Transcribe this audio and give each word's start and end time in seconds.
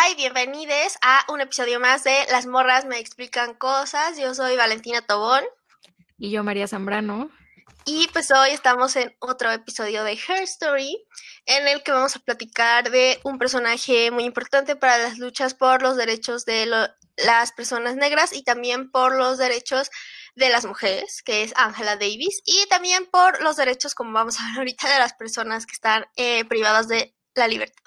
Hola 0.00 0.12
y 0.12 0.14
bienvenidos 0.14 0.96
a 1.02 1.26
un 1.28 1.42
episodio 1.42 1.78
más 1.78 2.04
de 2.04 2.24
Las 2.30 2.46
morras 2.46 2.86
me 2.86 2.98
explican 2.98 3.52
cosas. 3.52 4.18
Yo 4.18 4.34
soy 4.34 4.56
Valentina 4.56 5.02
Tobón. 5.02 5.44
Y 6.16 6.30
yo 6.30 6.42
María 6.42 6.66
Zambrano. 6.66 7.30
Y 7.84 8.08
pues 8.08 8.30
hoy 8.30 8.50
estamos 8.50 8.96
en 8.96 9.14
otro 9.18 9.50
episodio 9.52 10.02
de 10.02 10.12
Her 10.12 10.42
Story, 10.44 11.06
en 11.44 11.68
el 11.68 11.82
que 11.82 11.92
vamos 11.92 12.16
a 12.16 12.20
platicar 12.20 12.90
de 12.90 13.20
un 13.24 13.38
personaje 13.38 14.10
muy 14.10 14.24
importante 14.24 14.74
para 14.74 14.96
las 14.96 15.18
luchas 15.18 15.52
por 15.52 15.82
los 15.82 15.98
derechos 15.98 16.46
de 16.46 16.64
las 17.18 17.52
personas 17.52 17.94
negras 17.94 18.32
y 18.32 18.42
también 18.42 18.90
por 18.90 19.14
los 19.14 19.36
derechos 19.36 19.90
de 20.34 20.48
las 20.48 20.64
mujeres, 20.64 21.22
que 21.22 21.42
es 21.42 21.52
Angela 21.56 21.96
Davis, 21.96 22.40
y 22.46 22.66
también 22.70 23.04
por 23.04 23.42
los 23.42 23.56
derechos, 23.56 23.94
como 23.94 24.12
vamos 24.12 24.40
a 24.40 24.48
ver 24.48 24.58
ahorita, 24.60 24.90
de 24.90 24.98
las 24.98 25.12
personas 25.12 25.66
que 25.66 25.74
están 25.74 26.06
eh, 26.16 26.46
privadas 26.46 26.88
de 26.88 27.14
la 27.34 27.48
libertad. 27.48 27.84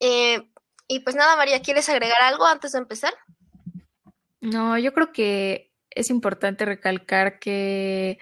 Eh, 0.00 0.50
y 0.88 1.00
pues 1.00 1.16
nada, 1.16 1.36
María, 1.36 1.62
¿quieres 1.62 1.88
agregar 1.88 2.20
algo 2.22 2.46
antes 2.46 2.72
de 2.72 2.78
empezar? 2.78 3.14
No, 4.40 4.78
yo 4.78 4.92
creo 4.92 5.12
que 5.12 5.72
es 5.90 6.10
importante 6.10 6.64
recalcar 6.64 7.38
que 7.38 8.18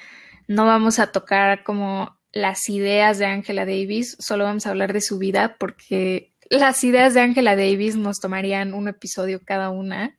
no 0.47 0.67
vamos 0.67 0.99
a 0.99 1.11
tocar 1.11 1.65
como 1.65 2.19
las 2.33 2.69
ideas 2.69 3.19
de 3.19 3.27
Angela 3.27 3.67
Davis, 3.67 4.17
solo 4.19 4.45
vamos 4.45 4.67
a 4.67 4.71
hablar 4.71 4.93
de 4.93 5.01
su 5.01 5.19
vida 5.19 5.57
porque 5.59 6.33
las 6.51 6.83
ideas 6.85 7.15
de 7.15 7.21
Angela 7.21 7.57
Davis 7.57 7.97
nos 7.97 8.21
tomarían 8.21 8.75
un 8.75 8.89
episodio 8.89 9.41
cada 9.45 9.71
una. 9.71 10.19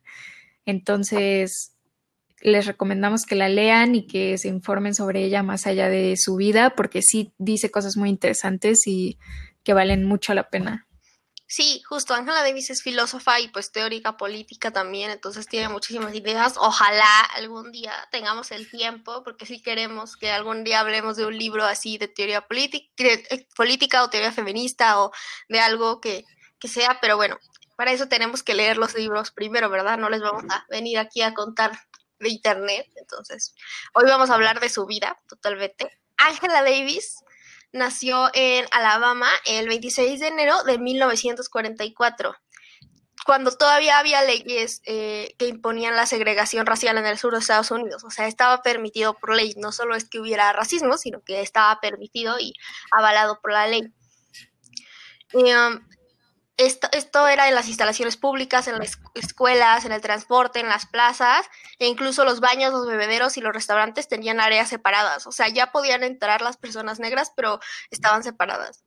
Entonces, 0.66 1.74
les 2.40 2.66
recomendamos 2.66 3.24
que 3.24 3.34
la 3.34 3.48
lean 3.48 3.94
y 3.94 4.06
que 4.06 4.36
se 4.38 4.48
informen 4.48 4.94
sobre 4.94 5.24
ella 5.24 5.42
más 5.42 5.66
allá 5.66 5.88
de 5.88 6.16
su 6.16 6.36
vida 6.36 6.74
porque 6.76 7.02
sí 7.02 7.32
dice 7.38 7.70
cosas 7.70 7.96
muy 7.96 8.10
interesantes 8.10 8.86
y 8.86 9.18
que 9.62 9.72
valen 9.72 10.04
mucho 10.04 10.34
la 10.34 10.50
pena. 10.50 10.86
Sí, 11.56 11.84
justo, 11.88 12.14
Angela 12.14 12.42
Davis 12.42 12.70
es 12.70 12.82
filósofa 12.82 13.38
y 13.38 13.46
pues 13.46 13.70
teórica 13.70 14.16
política 14.16 14.72
también, 14.72 15.12
entonces 15.12 15.46
tiene 15.46 15.68
muchísimas 15.68 16.12
ideas. 16.12 16.54
Ojalá 16.56 17.20
algún 17.36 17.70
día 17.70 17.92
tengamos 18.10 18.50
el 18.50 18.68
tiempo, 18.68 19.22
porque 19.22 19.46
sí 19.46 19.62
queremos 19.62 20.16
que 20.16 20.32
algún 20.32 20.64
día 20.64 20.80
hablemos 20.80 21.16
de 21.16 21.26
un 21.26 21.38
libro 21.38 21.64
así 21.64 21.96
de 21.96 22.08
teoría 22.08 22.44
eh, 22.48 23.46
política 23.54 24.02
o 24.02 24.10
teoría 24.10 24.32
feminista 24.32 25.00
o 25.00 25.12
de 25.48 25.60
algo 25.60 26.00
que, 26.00 26.24
que 26.58 26.66
sea, 26.66 26.98
pero 27.00 27.14
bueno, 27.16 27.38
para 27.76 27.92
eso 27.92 28.08
tenemos 28.08 28.42
que 28.42 28.54
leer 28.54 28.76
los 28.76 28.96
libros 28.96 29.30
primero, 29.30 29.70
¿verdad? 29.70 29.96
No 29.96 30.10
les 30.10 30.22
vamos 30.22 30.42
a 30.50 30.66
venir 30.70 30.98
aquí 30.98 31.22
a 31.22 31.34
contar 31.34 31.70
de 32.18 32.30
internet, 32.30 32.90
entonces 32.96 33.54
hoy 33.92 34.06
vamos 34.06 34.28
a 34.30 34.34
hablar 34.34 34.58
de 34.58 34.70
su 34.70 34.86
vida 34.86 35.20
totalmente. 35.28 36.00
Angela 36.16 36.64
Davis 36.64 37.23
nació 37.74 38.30
en 38.32 38.66
Alabama 38.70 39.28
el 39.44 39.68
26 39.68 40.20
de 40.20 40.28
enero 40.28 40.62
de 40.62 40.78
1944, 40.78 42.34
cuando 43.26 43.50
todavía 43.56 43.98
había 43.98 44.22
leyes 44.22 44.80
eh, 44.86 45.34
que 45.38 45.48
imponían 45.48 45.96
la 45.96 46.06
segregación 46.06 46.66
racial 46.66 46.96
en 46.98 47.06
el 47.06 47.18
sur 47.18 47.32
de 47.32 47.40
Estados 47.40 47.70
Unidos. 47.70 48.04
O 48.04 48.10
sea, 48.10 48.28
estaba 48.28 48.62
permitido 48.62 49.14
por 49.14 49.34
ley. 49.34 49.54
No 49.56 49.72
solo 49.72 49.96
es 49.96 50.08
que 50.08 50.20
hubiera 50.20 50.52
racismo, 50.52 50.96
sino 50.98 51.22
que 51.22 51.40
estaba 51.40 51.80
permitido 51.80 52.38
y 52.38 52.54
avalado 52.90 53.40
por 53.40 53.52
la 53.52 53.66
ley. 53.66 53.92
Um, 55.32 55.80
esto, 56.56 57.26
era 57.26 57.48
en 57.48 57.54
las 57.54 57.68
instalaciones 57.68 58.16
públicas, 58.16 58.68
en 58.68 58.78
las 58.78 58.98
escuelas, 59.14 59.84
en 59.84 59.92
el 59.92 60.00
transporte, 60.00 60.60
en 60.60 60.68
las 60.68 60.86
plazas, 60.86 61.46
e 61.78 61.86
incluso 61.86 62.24
los 62.24 62.40
baños, 62.40 62.72
los 62.72 62.86
bebederos 62.86 63.36
y 63.36 63.40
los 63.40 63.52
restaurantes 63.52 64.08
tenían 64.08 64.40
áreas 64.40 64.68
separadas. 64.68 65.26
O 65.26 65.32
sea, 65.32 65.48
ya 65.48 65.72
podían 65.72 66.04
entrar 66.04 66.42
las 66.42 66.56
personas 66.56 67.00
negras, 67.00 67.32
pero 67.34 67.60
estaban 67.90 68.22
separadas. 68.22 68.84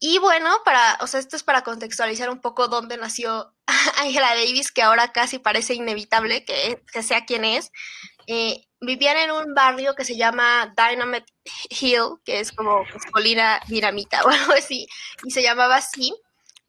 Y 0.00 0.18
bueno, 0.18 0.50
para, 0.64 0.98
o 1.00 1.06
sea, 1.06 1.20
esto 1.20 1.36
es 1.36 1.42
para 1.42 1.62
contextualizar 1.62 2.28
un 2.28 2.40
poco 2.40 2.68
dónde 2.68 2.96
nació 2.96 3.54
Angela 4.02 4.34
Davis, 4.34 4.72
que 4.72 4.82
ahora 4.82 5.12
casi 5.12 5.38
parece 5.38 5.74
inevitable 5.74 6.44
que, 6.44 6.82
que 6.92 7.02
sea 7.02 7.24
quien 7.24 7.44
es. 7.44 7.72
Eh, 8.26 8.66
vivían 8.80 9.16
en 9.16 9.30
un 9.30 9.54
barrio 9.54 9.94
que 9.94 10.04
se 10.04 10.16
llama 10.16 10.72
Dynamite 10.76 11.32
Hill, 11.68 12.20
que 12.24 12.40
es 12.40 12.52
como 12.52 12.84
pues, 12.90 13.04
colina 13.12 13.60
dinamita 13.68 14.22
o 14.24 14.28
algo 14.30 14.54
así, 14.54 14.86
y 15.24 15.30
se 15.30 15.42
llamaba 15.42 15.76
así 15.76 16.14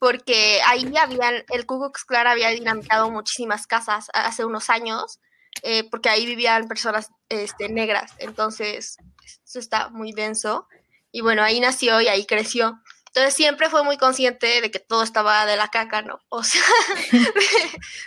porque 0.05 0.59
ahí 0.67 0.95
habían, 0.97 1.43
el 1.49 1.65
Ku 1.65 1.79
Klux 1.79 2.05
había 2.27 2.49
dinamitado 2.49 3.09
muchísimas 3.09 3.65
casas 3.65 4.07
hace 4.13 4.45
unos 4.45 4.69
años, 4.69 5.19
eh, 5.63 5.83
porque 5.89 6.09
ahí 6.09 6.27
vivían 6.27 6.67
personas 6.67 7.09
este, 7.27 7.69
negras, 7.69 8.11
entonces 8.19 8.97
eso 9.43 9.57
está 9.57 9.89
muy 9.89 10.11
denso. 10.11 10.67
Y 11.11 11.21
bueno, 11.21 11.41
ahí 11.41 11.59
nació 11.59 12.01
y 12.01 12.07
ahí 12.07 12.27
creció. 12.27 12.79
Entonces 13.15 13.33
siempre 13.33 13.69
fue 13.69 13.81
muy 13.85 13.95
consciente 13.95 14.59
de 14.59 14.69
que 14.69 14.79
todo 14.79 15.01
estaba 15.01 15.45
de 15.45 15.55
la 15.55 15.69
caca, 15.69 16.01
¿no? 16.01 16.19
O 16.27 16.43
sea, 16.43 16.61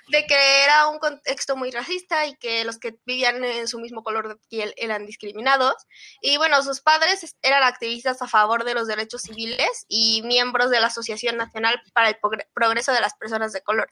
de, 0.08 0.26
que 0.26 0.64
era 0.64 0.86
un 0.88 0.98
contexto 0.98 1.56
muy 1.56 1.70
racista 1.70 2.26
y 2.26 2.36
que 2.36 2.62
los 2.66 2.76
que 2.76 2.98
vivían 3.06 3.42
en 3.42 3.68
su 3.68 3.80
mismo 3.80 4.02
color 4.02 4.28
de 4.28 4.36
piel 4.50 4.74
eran 4.76 5.06
discriminados. 5.06 5.76
Y 6.20 6.36
bueno, 6.36 6.62
sus 6.62 6.82
padres 6.82 7.38
eran 7.40 7.62
activistas 7.62 8.20
a 8.20 8.28
favor 8.28 8.64
de 8.64 8.74
los 8.74 8.86
derechos 8.86 9.22
civiles 9.22 9.86
y 9.88 10.20
miembros 10.24 10.68
de 10.68 10.80
la 10.80 10.88
Asociación 10.88 11.38
Nacional 11.38 11.80
para 11.94 12.10
el 12.10 12.18
Progreso 12.52 12.92
de 12.92 13.00
las 13.00 13.14
Personas 13.14 13.54
de 13.54 13.62
Color. 13.62 13.88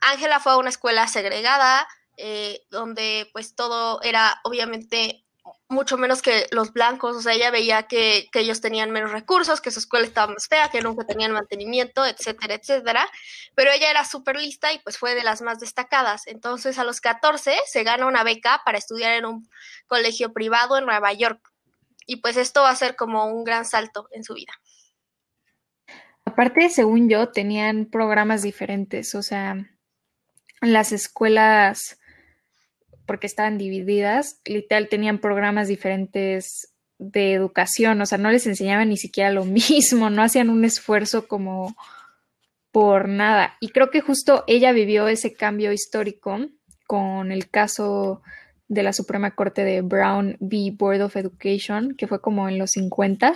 Ángela 0.00 0.40
fue 0.40 0.52
a 0.52 0.56
una 0.56 0.70
escuela 0.70 1.06
segregada, 1.06 1.86
eh, 2.16 2.62
donde 2.70 3.28
pues 3.34 3.54
todo 3.54 4.00
era 4.00 4.40
obviamente 4.44 5.23
mucho 5.68 5.96
menos 5.96 6.22
que 6.22 6.46
los 6.50 6.72
blancos, 6.72 7.16
o 7.16 7.22
sea, 7.22 7.32
ella 7.32 7.50
veía 7.50 7.84
que, 7.84 8.28
ellos 8.34 8.60
tenían 8.60 8.90
menos 8.90 9.12
recursos, 9.12 9.60
que 9.60 9.70
su 9.70 9.80
escuela 9.80 10.06
estaba 10.06 10.32
más 10.32 10.46
fea, 10.46 10.68
que 10.68 10.82
nunca 10.82 11.06
tenían 11.06 11.32
mantenimiento, 11.32 12.04
etcétera, 12.04 12.54
etcétera, 12.54 13.08
pero 13.54 13.70
ella 13.70 13.90
era 13.90 14.04
súper 14.04 14.36
lista 14.36 14.72
y 14.72 14.78
pues 14.80 14.98
fue 14.98 15.14
de 15.14 15.24
las 15.24 15.42
más 15.42 15.60
destacadas. 15.60 16.26
Entonces 16.26 16.78
a 16.78 16.84
los 16.84 17.00
14 17.00 17.54
se 17.66 17.82
gana 17.82 18.06
una 18.06 18.24
beca 18.24 18.62
para 18.64 18.78
estudiar 18.78 19.14
en 19.14 19.26
un 19.26 19.48
colegio 19.86 20.32
privado 20.32 20.78
en 20.78 20.86
Nueva 20.86 21.12
York 21.12 21.40
y 22.06 22.16
pues 22.16 22.36
esto 22.36 22.62
va 22.62 22.70
a 22.70 22.76
ser 22.76 22.96
como 22.96 23.26
un 23.26 23.44
gran 23.44 23.64
salto 23.64 24.08
en 24.12 24.24
su 24.24 24.34
vida. 24.34 24.52
Aparte, 26.26 26.68
según 26.68 27.08
yo, 27.08 27.30
tenían 27.30 27.86
programas 27.86 28.42
diferentes, 28.42 29.14
o 29.14 29.22
sea, 29.22 29.56
las 30.60 30.92
escuelas 30.92 31.98
porque 33.06 33.26
estaban 33.26 33.58
divididas, 33.58 34.40
literal 34.44 34.88
tenían 34.88 35.18
programas 35.18 35.68
diferentes 35.68 36.72
de 36.98 37.32
educación, 37.32 38.00
o 38.00 38.06
sea, 38.06 38.18
no 38.18 38.30
les 38.30 38.46
enseñaban 38.46 38.88
ni 38.88 38.96
siquiera 38.96 39.30
lo 39.30 39.44
mismo, 39.44 40.10
no 40.10 40.22
hacían 40.22 40.50
un 40.50 40.64
esfuerzo 40.64 41.28
como 41.28 41.76
por 42.72 43.08
nada. 43.08 43.56
Y 43.60 43.68
creo 43.68 43.90
que 43.90 44.00
justo 44.00 44.44
ella 44.46 44.72
vivió 44.72 45.08
ese 45.08 45.34
cambio 45.34 45.72
histórico 45.72 46.38
con 46.86 47.32
el 47.32 47.48
caso 47.48 48.22
de 48.68 48.82
la 48.82 48.92
Suprema 48.92 49.34
Corte 49.34 49.64
de 49.64 49.82
Brown 49.82 50.36
v. 50.40 50.72
Board 50.76 51.02
of 51.02 51.16
Education, 51.16 51.94
que 51.96 52.06
fue 52.06 52.20
como 52.20 52.48
en 52.48 52.58
los 52.58 52.72
50 52.72 53.34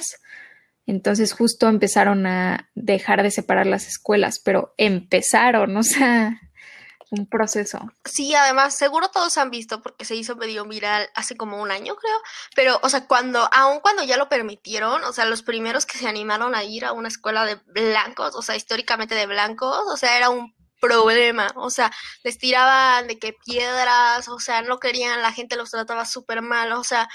entonces 0.88 1.34
justo 1.34 1.68
empezaron 1.68 2.26
a 2.26 2.70
dejar 2.74 3.22
de 3.22 3.30
separar 3.30 3.66
las 3.66 3.86
escuelas, 3.86 4.40
pero 4.42 4.72
empezaron, 4.78 5.76
o 5.76 5.82
sea, 5.82 6.40
un 7.10 7.26
proceso. 7.26 7.78
Sí, 8.04 8.34
además, 8.34 8.76
seguro 8.76 9.08
todos 9.08 9.38
han 9.38 9.50
visto 9.50 9.80
porque 9.82 10.04
se 10.04 10.14
hizo 10.14 10.36
medio 10.36 10.64
viral 10.64 11.08
hace 11.14 11.36
como 11.36 11.60
un 11.60 11.70
año, 11.70 11.96
creo. 11.96 12.18
Pero, 12.54 12.78
o 12.82 12.88
sea, 12.88 13.06
cuando, 13.06 13.48
aun 13.52 13.80
cuando 13.80 14.02
ya 14.04 14.16
lo 14.16 14.28
permitieron, 14.28 15.02
o 15.04 15.12
sea, 15.12 15.24
los 15.24 15.42
primeros 15.42 15.86
que 15.86 15.98
se 15.98 16.08
animaron 16.08 16.54
a 16.54 16.64
ir 16.64 16.84
a 16.84 16.92
una 16.92 17.08
escuela 17.08 17.44
de 17.44 17.56
blancos, 17.66 18.34
o 18.34 18.42
sea, 18.42 18.56
históricamente 18.56 19.14
de 19.14 19.26
blancos, 19.26 19.84
o 19.86 19.96
sea, 19.96 20.16
era 20.16 20.30
un 20.30 20.54
problema, 20.80 21.48
o 21.56 21.70
sea, 21.70 21.90
les 22.22 22.38
tiraban 22.38 23.08
de 23.08 23.18
que 23.18 23.34
piedras, 23.44 24.28
o 24.28 24.38
sea, 24.38 24.62
no 24.62 24.78
querían, 24.78 25.22
la 25.22 25.32
gente 25.32 25.56
los 25.56 25.70
trataba 25.70 26.04
súper 26.04 26.42
mal, 26.42 26.72
o 26.72 26.84
sea, 26.84 27.08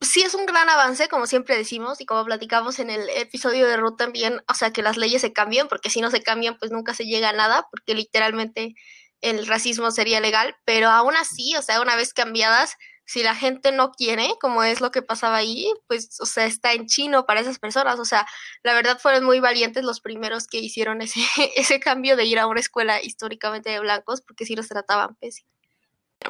sí 0.00 0.22
es 0.22 0.34
un 0.34 0.46
gran 0.46 0.68
avance, 0.68 1.08
como 1.08 1.26
siempre 1.26 1.56
decimos, 1.56 2.00
y 2.00 2.06
como 2.06 2.24
platicamos 2.24 2.78
en 2.78 2.90
el 2.90 3.08
episodio 3.10 3.66
de 3.66 3.76
Ruth 3.76 3.96
también, 3.96 4.40
o 4.48 4.54
sea, 4.54 4.72
que 4.72 4.82
las 4.82 4.96
leyes 4.96 5.20
se 5.20 5.32
cambien, 5.32 5.68
porque 5.68 5.90
si 5.90 6.00
no 6.00 6.10
se 6.10 6.22
cambian, 6.22 6.58
pues 6.58 6.70
nunca 6.72 6.94
se 6.94 7.04
llega 7.04 7.30
a 7.30 7.32
nada, 7.32 7.66
porque 7.70 7.94
literalmente 7.94 8.74
el 9.20 9.46
racismo 9.46 9.90
sería 9.90 10.20
legal, 10.20 10.56
pero 10.64 10.88
aún 10.88 11.16
así, 11.16 11.54
o 11.56 11.62
sea, 11.62 11.80
una 11.82 11.96
vez 11.96 12.14
cambiadas, 12.14 12.76
si 13.04 13.22
la 13.22 13.34
gente 13.34 13.72
no 13.72 13.90
quiere, 13.92 14.34
como 14.40 14.62
es 14.62 14.80
lo 14.80 14.90
que 14.92 15.02
pasaba 15.02 15.36
ahí, 15.36 15.66
pues, 15.88 16.18
o 16.20 16.26
sea, 16.26 16.46
está 16.46 16.72
en 16.72 16.86
chino 16.86 17.26
para 17.26 17.40
esas 17.40 17.58
personas, 17.58 17.98
o 17.98 18.04
sea, 18.04 18.26
la 18.62 18.72
verdad 18.74 18.98
fueron 18.98 19.24
muy 19.24 19.40
valientes 19.40 19.84
los 19.84 20.00
primeros 20.00 20.46
que 20.46 20.58
hicieron 20.58 21.02
ese, 21.02 21.20
ese 21.56 21.80
cambio 21.80 22.16
de 22.16 22.24
ir 22.24 22.38
a 22.38 22.46
una 22.46 22.60
escuela 22.60 23.02
históricamente 23.02 23.70
de 23.70 23.80
blancos, 23.80 24.22
porque 24.22 24.46
sí 24.46 24.56
los 24.56 24.68
trataban 24.68 25.16
pésimo 25.16 25.49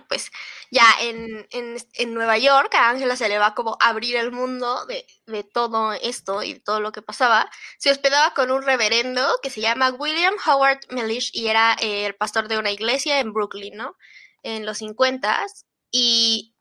pues 0.09 0.31
ya 0.71 0.85
en, 1.01 1.47
en, 1.51 2.15
Nueva 2.15 2.39
York 2.39 2.75
a 2.75 2.91
Ángela 2.91 3.17
se 3.17 3.29
le 3.29 3.39
va 3.39 3.55
como 3.55 3.77
abrir 3.81 4.17
el 4.17 4.33
mundo 4.33 4.87
de, 4.87 5.05
todo 5.53 5.93
esto 5.93 6.43
y 6.43 6.55
de 6.55 6.61
todo 6.61 6.81
lo 6.81 6.93
que 6.93 7.03
pasaba. 7.03 7.51
Se 7.79 7.91
hospedaba 7.91 8.35
con 8.35 8.51
un 8.51 8.63
reverendo 8.63 9.23
que 9.43 9.51
se 9.51 9.61
llama 9.61 9.91
William 9.91 10.35
Howard 10.47 10.81
Mellish 10.91 11.31
y 11.33 11.49
era 11.49 11.77
eh, 11.81 12.07
el 12.07 12.15
pastor 12.15 12.49
de 12.49 12.59
una 12.59 12.71
iglesia 12.71 13.21
en 13.21 13.33
Brooklyn, 13.33 13.77
¿no? 13.77 13.97
En 14.43 14.67
los 14.67 14.79
50 14.79 15.47
y 15.91 16.55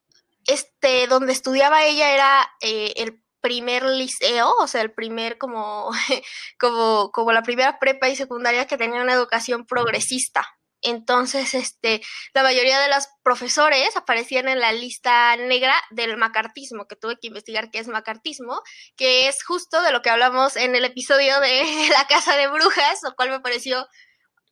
este, 0.47 1.07
donde 1.07 1.33
estudiaba 1.33 1.83
ella 1.85 2.13
era 2.13 2.49
eh, 2.61 2.93
el 2.97 3.23
primer 3.41 3.83
liceo, 3.85 4.51
o 4.59 4.67
sea, 4.67 4.81
el 4.81 4.91
primer 4.91 5.37
como, 5.37 5.91
como, 6.59 7.11
como 7.11 7.31
la 7.31 7.43
primera 7.43 7.79
prepa 7.79 8.09
y 8.09 8.15
secundaria 8.15 8.67
que 8.67 8.77
tenía 8.77 9.01
una 9.01 9.13
educación 9.13 9.65
progresista. 9.65 10.58
Entonces, 10.81 11.53
este, 11.53 12.01
la 12.33 12.43
mayoría 12.43 12.79
de 12.79 12.87
los 12.89 13.07
profesores 13.23 13.95
aparecían 13.95 14.47
en 14.47 14.59
la 14.59 14.71
lista 14.71 15.35
negra 15.35 15.75
del 15.91 16.17
macartismo, 16.17 16.87
que 16.87 16.95
tuve 16.95 17.17
que 17.19 17.27
investigar 17.27 17.69
qué 17.71 17.79
es 17.79 17.87
macartismo, 17.87 18.61
que 18.95 19.27
es 19.27 19.43
justo 19.43 19.81
de 19.81 19.91
lo 19.91 20.01
que 20.01 20.09
hablamos 20.09 20.55
en 20.55 20.75
el 20.75 20.85
episodio 20.85 21.39
de 21.39 21.63
la 21.91 22.07
casa 22.07 22.37
de 22.37 22.47
brujas, 22.47 22.99
lo 23.03 23.15
cual 23.15 23.29
me 23.29 23.39
pareció 23.39 23.87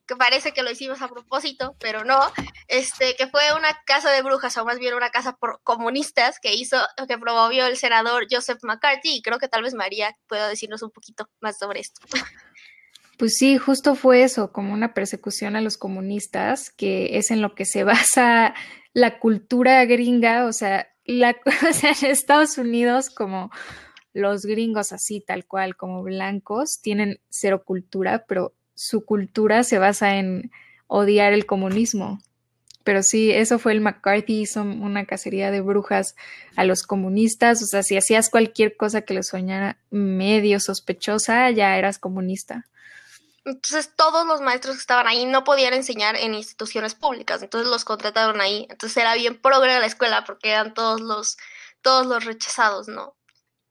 que 0.08 0.16
parece 0.16 0.54
que 0.54 0.64
lo 0.64 0.72
hicimos 0.72 1.02
a 1.02 1.10
propósito, 1.10 1.76
pero 1.80 2.06
no, 2.06 2.20
este, 2.68 3.16
que 3.16 3.28
fue 3.28 3.54
una 3.56 3.78
casa 3.86 4.10
de 4.10 4.22
brujas, 4.22 4.58
o 4.58 4.66
más 4.66 4.80
bien 4.80 4.94
una 4.94 5.10
casa 5.10 5.36
por 5.36 5.62
comunistas 5.64 6.40
que 6.40 6.54
hizo, 6.54 6.78
que 7.08 7.18
promovió 7.18 7.66
el 7.66 7.78
senador 7.78 8.26
Joseph 8.32 8.60
McCarthy, 8.64 9.18
y 9.18 9.22
creo 9.22 9.38
que 9.38 9.50
tal 9.50 9.64
vez 9.64 9.74
María 9.74 10.18
pueda 10.28 10.48
decirnos 10.48 10.82
un 10.82 10.92
poquito 10.92 11.30
más 11.42 11.58
sobre 11.58 11.82
esto. 11.82 12.02
Pues 13.18 13.36
sí, 13.38 13.58
justo 13.58 13.96
fue 13.96 14.22
eso, 14.22 14.52
como 14.52 14.74
una 14.74 14.94
persecución 14.94 15.56
a 15.56 15.62
los 15.62 15.78
comunistas, 15.78 16.70
que 16.70 17.18
es 17.18 17.32
en 17.32 17.42
lo 17.42 17.56
que 17.56 17.66
se 17.66 17.84
basa 17.84 18.54
la 18.94 19.20
cultura 19.20 19.84
gringa, 19.86 20.46
o 20.46 20.54
sea, 20.54 20.88
la, 21.06 21.36
en 21.84 22.10
Estados 22.10 22.58
Unidos 22.58 23.10
como 23.10 23.52
los 24.14 24.46
gringos 24.46 24.94
así, 24.94 25.22
tal 25.22 25.46
cual, 25.46 25.76
como 25.76 26.04
blancos, 26.04 26.80
tienen 26.82 27.20
cero 27.30 27.64
cultura, 27.64 28.26
pero 28.28 28.54
su 28.74 29.06
cultura 29.06 29.64
se 29.64 29.80
basa 29.80 30.18
en 30.18 30.52
odiar 30.88 31.34
el 31.34 31.46
comunismo. 31.46 32.20
Pero 32.84 33.04
sí, 33.04 33.32
eso 33.32 33.60
fue 33.60 33.74
el 33.74 33.82
McCarthy, 33.82 34.42
hizo 34.42 34.62
una 34.62 35.06
cacería 35.06 35.52
de 35.52 35.62
brujas 35.62 36.16
a 36.56 36.64
los 36.64 36.84
comunistas, 36.84 37.62
o 37.62 37.66
sea, 37.66 37.84
si 37.84 37.98
hacías 37.98 38.30
cualquier 38.30 38.78
cosa 38.78 39.02
que 39.02 39.14
le 39.14 39.24
soñara 39.24 39.78
medio 39.92 40.60
sospechosa, 40.60 41.52
ya 41.52 41.78
eras 41.78 42.00
comunista. 42.00 42.66
Entonces 43.48 43.96
todos 43.96 44.28
los 44.28 44.42
maestros 44.42 44.76
que 44.76 44.82
estaban 44.82 45.08
ahí 45.08 45.26
no 45.26 45.46
podían 45.46 45.74
enseñar 45.74 46.18
en 46.18 46.34
instituciones 46.34 46.96
públicas, 46.96 47.42
entonces 47.42 47.70
los 47.70 47.86
contrataron 47.86 48.42
ahí. 48.42 48.68
Entonces 48.70 48.98
era 48.98 49.16
bien 49.16 49.42
progre 49.42 49.80
la 49.80 49.86
escuela 49.86 50.26
porque 50.26 50.50
eran 50.50 50.74
todos 50.74 51.00
los, 51.00 51.38
todos 51.82 52.06
los 52.08 52.26
rechazados, 52.26 52.90
¿no? 52.90 53.16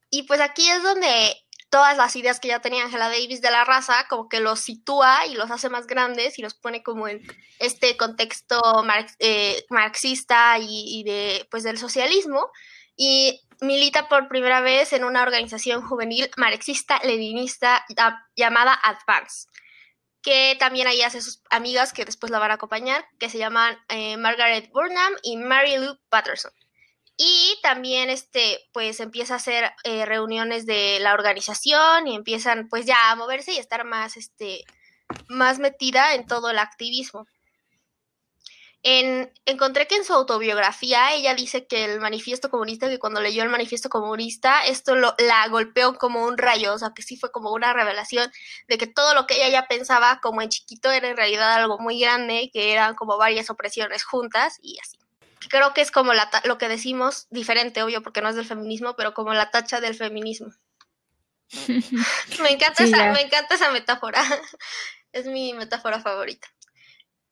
Y 0.09 0.23
pues 0.23 0.41
aquí 0.41 0.67
es 0.71 0.83
donde 0.83 1.37
todas 1.69 1.99
las 1.99 2.17
ideas 2.17 2.41
que 2.41 2.49
ya 2.49 2.61
tenía 2.61 2.85
Angela 2.85 3.11
Davis 3.11 3.43
de 3.43 3.51
la 3.51 3.67
raza, 3.67 4.07
como 4.09 4.31
que 4.31 4.41
los 4.41 4.61
sitúa 4.61 5.27
y 5.27 5.35
los 5.35 5.51
hace 5.51 5.69
más 5.69 5.87
grandes 5.87 6.39
y 6.39 6.43
los 6.43 6.55
pone 6.55 6.83
como 6.83 7.07
en 7.07 7.21
este 7.59 7.99
contexto 7.99 8.59
eh, 9.19 9.63
marxista 9.69 10.57
y, 10.59 11.03
de, 11.05 11.47
pues, 11.51 11.65
del 11.65 11.77
socialismo. 11.77 12.51
Y 12.97 13.43
milita 13.61 14.09
por 14.09 14.29
primera 14.29 14.63
vez 14.63 14.95
en 14.95 15.05
una 15.05 15.23
organización 15.23 15.87
juvenil 15.87 16.31
marxista-leninista 16.39 17.85
llamada 18.35 18.73
Advance, 18.83 19.49
que 20.27 20.57
también 20.59 20.89
ahí 20.89 21.03
hace 21.03 21.23
sus 21.23 21.41
amigas 21.51 21.93
que 21.93 22.05
después 22.05 22.33
la 22.33 22.41
van 22.41 22.51
a 22.51 22.55
acompañar, 22.55 23.07
que 23.21 23.31
se 23.31 23.39
llaman 23.39 23.79
eh, 23.89 24.17
Margaret 24.17 24.69
Burnham 24.73 25.13
y 25.23 25.37
Mary 25.37 25.77
Lou 25.77 25.99
Patterson. 26.09 26.51
Y 27.17 27.57
también, 27.63 28.11
este, 28.11 28.59
pues 28.73 28.99
empieza 28.99 29.35
a 29.35 29.37
hacer 29.37 29.71
eh, 29.85 30.05
reuniones 30.05 30.67
de 30.67 30.99
la 30.99 31.15
organización 31.15 32.09
y 32.09 32.17
empiezan, 32.17 32.69
pues 32.69 32.87
ya 32.87 33.13
a 33.13 33.15
moverse 33.15 33.53
y 33.53 33.59
estar 33.59 33.85
más, 33.85 34.17
este, 34.17 34.65
más 35.29 35.61
metida 35.61 36.15
en 36.15 36.27
todo 36.27 36.51
el 36.51 36.59
activismo. 36.59 37.29
En, 38.89 39.33
encontré 39.47 39.89
que 39.89 39.97
en 39.97 40.05
su 40.05 40.13
autobiografía 40.13 41.13
ella 41.13 41.35
dice 41.35 41.67
que 41.67 41.85
el 41.85 41.99
manifiesto 41.99 42.51
comunista, 42.51 42.89
que 42.89 43.01
cuando 43.01 43.21
leyó 43.21 43.43
el 43.43 43.49
manifiesto 43.49 43.89
comunista, 43.89 44.65
esto 44.65 44.95
lo, 44.95 45.13
la 45.19 45.49
golpeó 45.49 45.99
como 45.99 46.25
un 46.25 46.39
rayo, 46.39 46.73
o 46.73 46.79
sea, 46.79 46.93
que 46.95 47.03
sí 47.03 47.17
fue 47.17 47.33
como 47.33 47.51
una 47.51 47.73
revelación 47.73 48.31
de 48.69 48.79
que 48.79 48.87
todo 48.87 49.13
lo 49.15 49.27
que 49.27 49.35
ella 49.35 49.49
ya 49.49 49.67
pensaba 49.67 50.21
como 50.21 50.41
en 50.41 50.51
chiquito 50.51 50.93
era 50.93 51.09
en 51.09 51.17
realidad 51.17 51.55
algo 51.55 51.81
muy 51.81 51.99
grande, 51.99 52.49
que 52.53 52.73
eran 52.73 52.95
como 52.95 53.19
varias 53.19 53.51
opresiones 53.51 54.05
juntas 54.05 54.61
y 54.63 54.79
así 54.81 54.97
creo 55.49 55.75
que 55.75 55.81
es 55.81 55.91
como 55.91 56.13
la 56.15 56.31
lo 56.45 56.57
que 56.57 56.69
decimos, 56.69 57.27
diferente, 57.31 57.83
obvio, 57.83 58.03
porque 58.03 58.21
no 58.21 58.29
es 58.29 58.37
del 58.37 58.47
feminismo, 58.47 58.95
pero 58.95 59.15
como 59.15 59.35
la 59.35 59.51
tacha 59.51 59.81
del 59.81 59.97
feminismo. 59.97 60.53
me, 62.41 62.51
encanta 62.51 62.85
esa, 62.85 63.13
me 63.13 63.23
encanta 63.23 63.57
esa 63.57 63.73
metáfora. 63.73 64.23
es 65.13 65.27
mi 65.27 65.55
metáfora 65.55 66.01
favorita. 66.01 66.49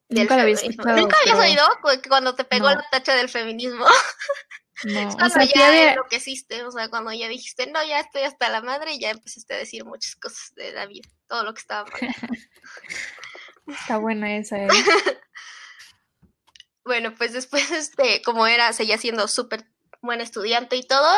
Nunca 0.08 0.36
la 0.36 0.42
había 0.42 0.54
escuchado. 0.54 0.96
¿Nunca 0.96 1.16
habías 1.20 1.38
oído 1.38 1.64
cuando 2.08 2.34
te 2.34 2.44
pegó 2.44 2.68
la 2.68 2.84
tacha 2.90 3.14
del 3.14 3.28
feminismo? 3.28 3.86
No, 4.84 5.08
cuando 5.18 5.44
ya 5.54 5.70
de... 5.70 5.88
enloqueciste, 5.90 6.62
o 6.64 6.70
sea, 6.70 6.88
cuando 6.88 7.12
ya 7.12 7.28
dijiste, 7.28 7.66
no, 7.66 7.84
ya 7.84 8.00
estoy 8.00 8.22
hasta 8.22 8.48
la 8.48 8.60
madre 8.60 8.94
y 8.94 9.00
ya 9.00 9.10
empezaste 9.10 9.54
a 9.54 9.58
decir 9.58 9.84
muchas 9.84 10.16
cosas 10.16 10.52
de 10.54 10.72
David, 10.72 11.04
todo 11.26 11.44
lo 11.44 11.54
que 11.54 11.60
estaba 11.60 11.84
pasando. 11.90 12.14
Está 13.66 13.96
buena 13.96 14.36
esa, 14.36 14.58
¿eh? 14.58 14.68
Bueno, 16.86 17.14
pues 17.16 17.32
después, 17.32 17.70
este, 17.70 18.20
como 18.20 18.46
era, 18.46 18.74
seguía 18.74 18.98
siendo 18.98 19.26
súper 19.26 19.64
buen 20.06 20.20
estudiante 20.20 20.76
y 20.76 20.82
todo, 20.86 21.10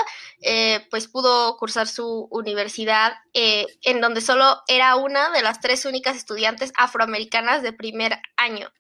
eh, 0.42 0.86
pues 0.90 1.08
pudo 1.08 1.56
cursar 1.56 1.88
su 1.88 2.28
universidad 2.30 3.14
eh, 3.34 3.66
en 3.82 4.00
donde 4.00 4.20
solo 4.20 4.62
era 4.68 4.96
una 4.96 5.30
de 5.30 5.42
las 5.42 5.60
tres 5.60 5.84
únicas 5.84 6.16
estudiantes 6.16 6.72
afroamericanas 6.76 7.62
de 7.62 7.72
primer 7.72 8.18
año. 8.36 8.70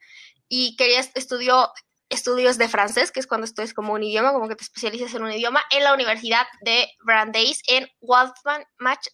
Y 0.48 0.76
quería, 0.76 1.00
estudió 1.14 1.72
estudios 2.08 2.56
de 2.58 2.68
francés, 2.68 3.10
que 3.10 3.20
es 3.20 3.26
cuando 3.26 3.44
estudias 3.44 3.74
como 3.74 3.92
un 3.92 4.02
idioma, 4.02 4.32
como 4.32 4.48
que 4.48 4.56
te 4.56 4.64
especializas 4.64 5.14
en 5.14 5.24
un 5.24 5.32
idioma, 5.32 5.62
en 5.70 5.84
la 5.84 5.92
Universidad 5.92 6.46
de 6.60 6.88
Brandeis 7.04 7.62
en 7.66 7.88
Waltham, 8.00 8.62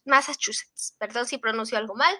Massachusetts. 0.04 0.94
Perdón 0.98 1.26
si 1.26 1.38
pronuncio 1.38 1.78
algo 1.78 1.94
mal, 1.94 2.14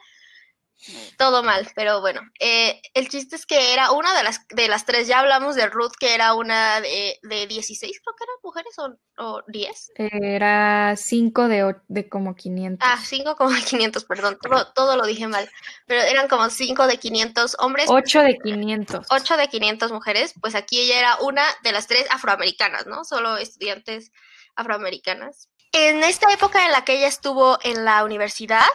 todo 1.16 1.42
mal, 1.42 1.68
pero 1.74 2.00
bueno. 2.00 2.20
Eh, 2.40 2.80
el 2.94 3.08
chiste 3.08 3.36
es 3.36 3.46
que 3.46 3.72
era 3.72 3.92
una 3.92 4.16
de 4.16 4.22
las, 4.22 4.46
de 4.48 4.68
las 4.68 4.84
tres. 4.84 5.06
Ya 5.06 5.20
hablamos 5.20 5.54
de 5.54 5.66
Ruth, 5.66 5.92
que 5.98 6.14
era 6.14 6.34
una 6.34 6.80
de, 6.80 7.18
de 7.22 7.46
16, 7.46 8.00
creo 8.02 8.14
que 8.16 8.24
eran 8.24 8.36
mujeres 8.42 8.78
o, 8.78 9.24
o 9.24 9.42
10. 9.46 9.92
Era 9.96 10.94
5 10.96 11.48
de, 11.48 11.76
de 11.88 12.08
como 12.08 12.34
500. 12.34 12.88
Ah, 12.88 12.98
5 13.02 13.36
como 13.36 13.50
500, 13.66 14.04
perdón. 14.04 14.38
Todo, 14.40 14.72
todo, 14.72 14.96
lo 14.96 15.06
dije 15.06 15.26
mal. 15.28 15.48
Pero 15.86 16.02
eran 16.02 16.28
como 16.28 16.48
5 16.50 16.86
de 16.86 16.96
500 16.98 17.56
hombres. 17.58 17.86
8 17.88 18.22
de 18.22 18.38
500. 18.38 19.06
8 19.10 19.36
de 19.36 19.48
500 19.48 19.92
mujeres. 19.92 20.34
Pues 20.40 20.54
aquí 20.54 20.80
ella 20.80 20.98
era 20.98 21.16
una 21.20 21.44
de 21.62 21.72
las 21.72 21.86
tres 21.86 22.06
afroamericanas, 22.10 22.86
¿no? 22.86 23.04
Solo 23.04 23.36
estudiantes 23.36 24.12
afroamericanas. 24.54 25.48
En 25.72 26.04
esta 26.04 26.30
época 26.30 26.66
en 26.66 26.72
la 26.72 26.84
que 26.84 26.98
ella 26.98 27.08
estuvo 27.08 27.58
en 27.62 27.86
la 27.86 28.04
universidad, 28.04 28.66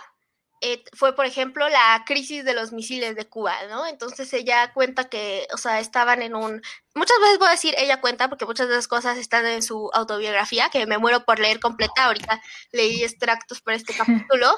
eh, 0.61 0.83
fue, 0.94 1.16
por 1.16 1.26
ejemplo, 1.26 1.69
la 1.69 2.04
crisis 2.06 2.44
de 2.44 2.54
los 2.54 2.71
misiles 2.71 3.16
de 3.16 3.28
Cuba, 3.28 3.54
¿no? 3.69 3.85
Entonces 3.85 4.31
ella 4.33 4.73
cuenta 4.73 5.07
que, 5.07 5.47
o 5.54 5.57
sea, 5.57 5.80
estaban 5.80 6.21
en 6.21 6.35
un... 6.35 6.61
Muchas 6.95 7.19
veces 7.21 7.37
voy 7.37 7.47
a 7.49 7.52
decir 7.52 7.76
ella 7.78 8.02
cuenta 8.02 8.28
porque 8.28 8.45
muchas 8.45 8.68
de 8.68 8.76
las 8.76 8.87
cosas 8.87 9.18
están 9.18 9.45
en 9.45 9.61
su 9.61 9.92
autobiografía, 9.94 10.69
que 10.69 10.87
me 10.87 10.97
muero 10.97 11.26
por 11.26 11.40
leer 11.40 11.59
completa, 11.59 12.06
ahorita 12.06 12.42
leí 12.71 13.04
extractos 13.04 13.61
por 13.61 13.73
este 13.73 13.94
capítulo, 13.97 14.57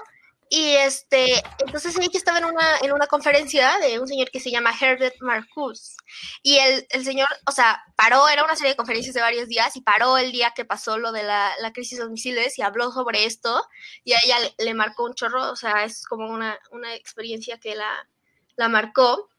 y 0.52 0.76
este, 0.78 1.44
entonces 1.60 1.96
ella 1.96 2.10
estaba 2.12 2.40
en 2.40 2.46
una, 2.46 2.78
en 2.82 2.92
una 2.92 3.06
conferencia 3.06 3.78
de 3.78 4.00
un 4.00 4.08
señor 4.08 4.32
que 4.32 4.40
se 4.40 4.50
llama 4.50 4.74
Herbert 4.80 5.16
Marcuse. 5.22 5.96
Y 6.42 6.58
el, 6.58 6.88
el, 6.90 7.06
señor, 7.06 7.28
o 7.46 7.52
sea, 7.52 7.84
paró, 7.96 8.28
era 8.28 8.44
una 8.44 8.56
serie 8.56 8.72
de 8.72 8.76
conferencias 8.76 9.14
de 9.14 9.22
varios 9.22 9.48
días, 9.48 9.76
y 9.76 9.82
paró 9.82 10.18
el 10.18 10.32
día 10.32 10.52
que 10.56 10.66
pasó 10.66 10.98
lo 10.98 11.12
de 11.12 11.22
la, 11.22 11.52
la 11.62 11.72
crisis 11.72 12.00
de 12.00 12.06
los 12.06 12.12
misiles 12.12 12.58
y 12.58 12.64
habló 12.64 12.92
sobre 12.92 13.26
esto. 13.26 13.64
Y 14.04 14.14
a 14.14 14.20
ella 14.24 14.38
le, 14.58 14.74
marcó 14.74 15.06
un 15.06 15.14
chorro, 15.14 15.52
o 15.52 15.56
sea, 15.56 15.84
es 15.84 16.04
como 16.08 16.28
una, 16.28 16.58
una 16.72 16.96
experiencia 16.96 17.60
que 17.60 17.76
la, 17.76 18.08
la 18.56 18.70
marcó. 18.70 19.30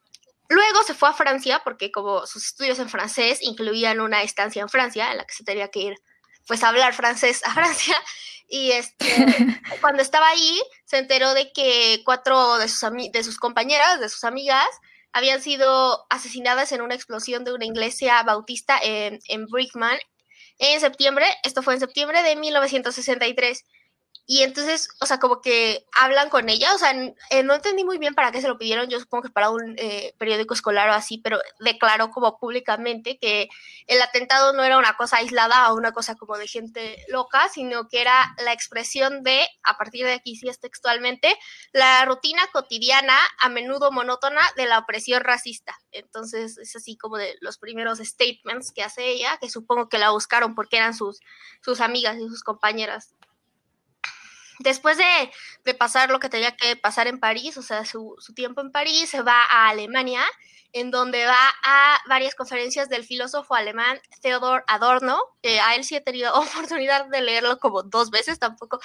Luego 0.49 0.85
se 0.85 0.95
fue 0.95 1.09
a 1.09 1.13
Francia, 1.13 1.61
porque 1.65 1.91
como 1.91 2.25
sus 2.27 2.47
estudios 2.47 2.79
en 2.79 2.89
francés 2.89 3.41
incluían 3.43 4.01
una 4.01 4.23
estancia 4.23 4.63
en 4.63 4.69
Francia, 4.69 5.11
en 5.11 5.17
la 5.17 5.25
que 5.25 5.35
se 5.35 5.43
tenía 5.43 5.69
que 5.73 5.81
ir 5.81 5.95
pues 6.47 6.63
a 6.65 6.69
hablar 6.69 6.95
francés 6.95 7.43
a 7.45 7.53
Francia. 7.53 7.97
Y 8.51 8.73
este, 8.73 9.07
cuando 9.81 10.03
estaba 10.03 10.29
ahí, 10.29 10.61
se 10.85 10.99
enteró 10.99 11.33
de 11.33 11.53
que 11.53 12.03
cuatro 12.05 12.59
de 12.59 12.69
sus, 12.69 12.91
de 13.13 13.25
sus 13.25 13.39
compañeras, 13.39 14.01
de 14.01 14.09
sus 14.11 14.25
amigas, 14.25 14.69
habían 15.13 15.41
sido 15.41 16.05
asesinadas 16.11 16.73
en 16.73 16.83
una 16.83 16.95
explosión 16.95 17.45
de 17.45 17.55
una 17.55 17.65
iglesia 17.65 18.23
bautista 18.25 18.79
en, 18.83 19.21
en 19.29 19.47
Brickman 19.47 19.99
en 20.61 20.79
septiembre, 20.79 21.25
esto 21.43 21.63
fue 21.63 21.73
en 21.73 21.81
septiembre 21.81 22.23
de 22.23 22.37
1963. 22.37 23.65
Y 24.33 24.45
entonces, 24.45 24.89
o 25.01 25.07
sea, 25.07 25.19
como 25.19 25.43
que 25.43 25.85
hablan 25.91 26.31
con 26.31 26.49
ella, 26.49 26.73
o 26.73 26.79
sea, 26.79 26.93
eh, 27.31 27.43
no 27.43 27.53
entendí 27.53 27.83
muy 27.83 27.99
bien 27.99 28.15
para 28.15 28.31
qué 28.31 28.41
se 28.41 28.47
lo 28.47 28.59
pidieron, 28.59 28.89
yo 28.89 29.01
supongo 29.01 29.25
que 29.25 29.31
para 29.31 29.51
un 29.51 29.75
eh, 29.77 30.15
periódico 30.19 30.55
escolar 30.55 30.89
o 30.89 30.93
así, 30.93 31.19
pero 31.19 31.41
declaró 31.59 32.13
como 32.13 32.39
públicamente 32.39 33.19
que 33.19 33.49
el 33.89 34.01
atentado 34.01 34.53
no 34.53 34.63
era 34.63 34.79
una 34.79 34.97
cosa 34.97 35.17
aislada 35.17 35.73
o 35.73 35.77
una 35.77 35.91
cosa 35.91 36.15
como 36.15 36.39
de 36.39 36.47
gente 36.47 37.05
loca, 37.09 37.49
sino 37.49 37.89
que 37.89 38.03
era 38.03 38.33
la 38.39 38.53
expresión 38.53 39.25
de, 39.25 39.49
a 39.65 39.77
partir 39.77 40.07
de 40.07 40.13
aquí 40.13 40.37
sí 40.37 40.49
es 40.49 40.61
textualmente, 40.61 41.37
la 41.73 42.05
rutina 42.05 42.43
cotidiana, 42.53 43.19
a 43.41 43.49
menudo 43.49 43.91
monótona, 43.91 44.43
de 44.55 44.67
la 44.67 44.79
opresión 44.79 45.25
racista. 45.25 45.77
Entonces, 45.91 46.57
es 46.57 46.77
así 46.77 46.97
como 46.97 47.17
de 47.17 47.37
los 47.41 47.59
primeros 47.59 47.99
statements 47.99 48.71
que 48.71 48.85
hace 48.85 49.09
ella, 49.09 49.39
que 49.41 49.51
supongo 49.51 49.89
que 49.89 49.99
la 49.99 50.11
buscaron 50.11 50.55
porque 50.55 50.77
eran 50.77 50.95
sus, 50.95 51.19
sus 51.65 51.81
amigas 51.81 52.17
y 52.17 52.29
sus 52.29 52.45
compañeras 52.45 53.13
después 54.61 54.99
de, 54.99 55.75
pasar 55.75 56.11
lo 56.11 56.21
que 56.21 56.29
tenía 56.29 56.57
que 56.57 56.77
pasar 56.77 57.07
en 57.07 57.19
París, 57.19 57.57
o 57.57 57.63
sea, 57.63 57.85
su, 57.85 58.15
su, 58.19 58.35
tiempo 58.35 58.61
en 58.61 58.71
París, 58.71 59.09
se 59.11 59.23
va 59.23 59.43
a 59.45 59.69
Alemania, 59.69 60.23
en 60.73 60.91
donde 60.91 61.25
va 61.25 61.55
a 61.65 62.01
varias 62.09 62.35
conferencias 62.35 62.89
del 62.89 63.05
filósofo 63.05 63.55
alemán 63.55 64.01
Theodor 64.21 64.63
Adorno. 64.67 65.19
a 65.63 65.75
él 65.75 65.85
sí 65.85 65.97
he 65.97 66.01
tenido 66.01 66.33
oportunidad 66.35 67.07
de 67.07 67.23
leerlo 67.23 67.59
como 67.59 67.83
dos 67.83 68.11
veces, 68.11 68.39
tampoco, 68.39 68.81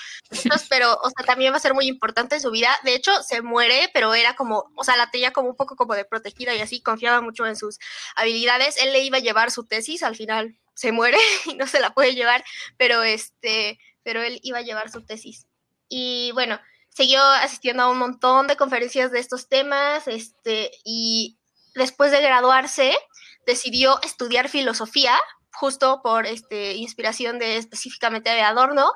pero, 0.70 0.98
o 1.04 1.10
sea, 1.10 1.26
también 1.26 1.54
va 1.54 1.58
a 1.58 1.62
ser 1.62 1.74
muy 1.74 1.88
importante 1.88 2.36
en 2.36 2.42
su 2.42 2.52
vida. 2.52 2.76
De 2.84 2.96
hecho, 2.96 3.12
se 3.24 3.42
muere, 3.42 3.90
pero 3.94 4.14
era 4.14 4.36
como, 4.36 4.72
o 4.76 4.84
sea, 4.84 4.96
la 4.98 5.12
tenía 5.12 5.32
como 5.32 5.50
un 5.50 5.56
poco 5.56 5.76
como 5.76 5.96
de 5.96 6.06
protegida 6.06 6.56
y 6.56 6.62
así, 6.62 6.82
confiaba 6.82 7.22
mucho 7.22 7.46
en 7.46 7.56
sus 7.56 7.80
habilidades. 8.16 8.78
Él 8.82 8.94
le 8.94 9.04
iba 9.04 9.18
a 9.18 9.22
llevar 9.22 9.52
su 9.52 9.66
tesis, 9.66 10.04
al 10.04 10.16
final 10.16 10.56
se 10.74 10.92
muere 10.92 11.18
y 11.46 11.56
no 11.56 11.68
se 11.68 11.80
la 11.80 11.94
puede 11.94 12.16
llevar, 12.16 12.44
pero 12.78 13.04
este, 13.04 13.80
pero 14.04 14.22
él 14.22 14.40
iba 14.44 14.60
a 14.60 14.64
llevar 14.64 14.90
su 14.90 15.02
tesis. 15.02 15.48
Y 15.90 16.32
bueno, 16.34 16.60
siguió 16.90 17.22
asistiendo 17.24 17.84
a 17.84 17.90
un 17.90 17.98
montón 17.98 18.48
de 18.48 18.56
conferencias 18.56 19.12
de 19.12 19.20
estos 19.20 19.48
temas, 19.50 20.08
este, 20.08 20.72
y 20.84 21.38
después 21.76 22.12
de 22.12 22.22
graduarse 22.22 22.98
decidió 23.46 24.02
estudiar 24.02 24.50
filosofía, 24.50 25.18
justo 25.54 26.02
por 26.02 26.26
este, 26.26 26.74
inspiración 26.74 27.40
de 27.40 27.58
específicamente 27.58 28.30
de 28.30 28.42
Adorno, 28.42 28.92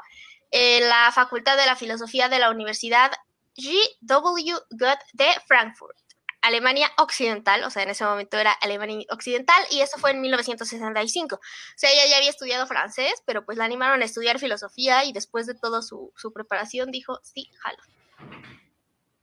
en 0.51 0.87
la 0.87 1.11
Facultad 1.13 1.57
de 1.57 1.65
la 1.65 1.75
Filosofía 1.75 2.27
de 2.29 2.39
la 2.39 2.49
Universidad 2.49 3.11
G.W. 3.55 4.55
Goethe 4.71 5.05
de 5.13 5.27
Frankfurt. 5.47 5.97
Alemania 6.41 6.89
Occidental, 6.97 7.63
o 7.63 7.69
sea, 7.69 7.83
en 7.83 7.89
ese 7.89 8.05
momento 8.05 8.37
era 8.37 8.51
Alemania 8.51 9.05
Occidental, 9.09 9.61
y 9.71 9.81
eso 9.81 9.97
fue 9.97 10.11
en 10.11 10.21
1965. 10.21 11.35
O 11.35 11.39
sea, 11.75 11.91
ella 11.91 12.05
ya 12.09 12.17
había 12.17 12.29
estudiado 12.29 12.65
francés, 12.67 13.21
pero 13.25 13.45
pues 13.45 13.57
la 13.57 13.65
animaron 13.65 14.01
a 14.01 14.05
estudiar 14.05 14.39
filosofía 14.39 15.03
y 15.03 15.11
después 15.11 15.47
de 15.47 15.55
toda 15.55 15.81
su, 15.81 16.11
preparación 16.33 16.91
dijo, 16.91 17.19
sí, 17.23 17.49
jalo. 17.59 17.77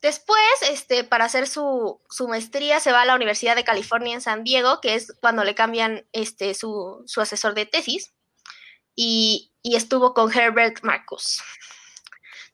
Después, 0.03 0.41
este, 0.71 1.05
para 1.05 1.25
hacer 1.25 1.49
su, 1.49 2.01
maestría, 2.29 2.81
se 2.81 2.93
va 2.93 3.03
a 3.03 3.07
la 3.07 3.17
Universidad 3.17 3.57
de 3.57 3.65
California 3.65 4.15
en 4.15 4.21
San 4.21 4.45
Diego, 4.45 4.81
que 4.81 4.95
es 4.95 5.15
cuando 5.21 5.43
le 5.43 5.55
cambian 5.55 6.07
este, 6.13 6.55
su, 6.55 7.05
asesor 7.17 7.55
de 7.55 7.67
tesis, 7.67 8.13
y, 8.95 9.53
y 9.63 9.77
estuvo 9.77 10.15
con 10.15 10.33
Herbert 10.33 10.83
Marcus. 10.83 11.43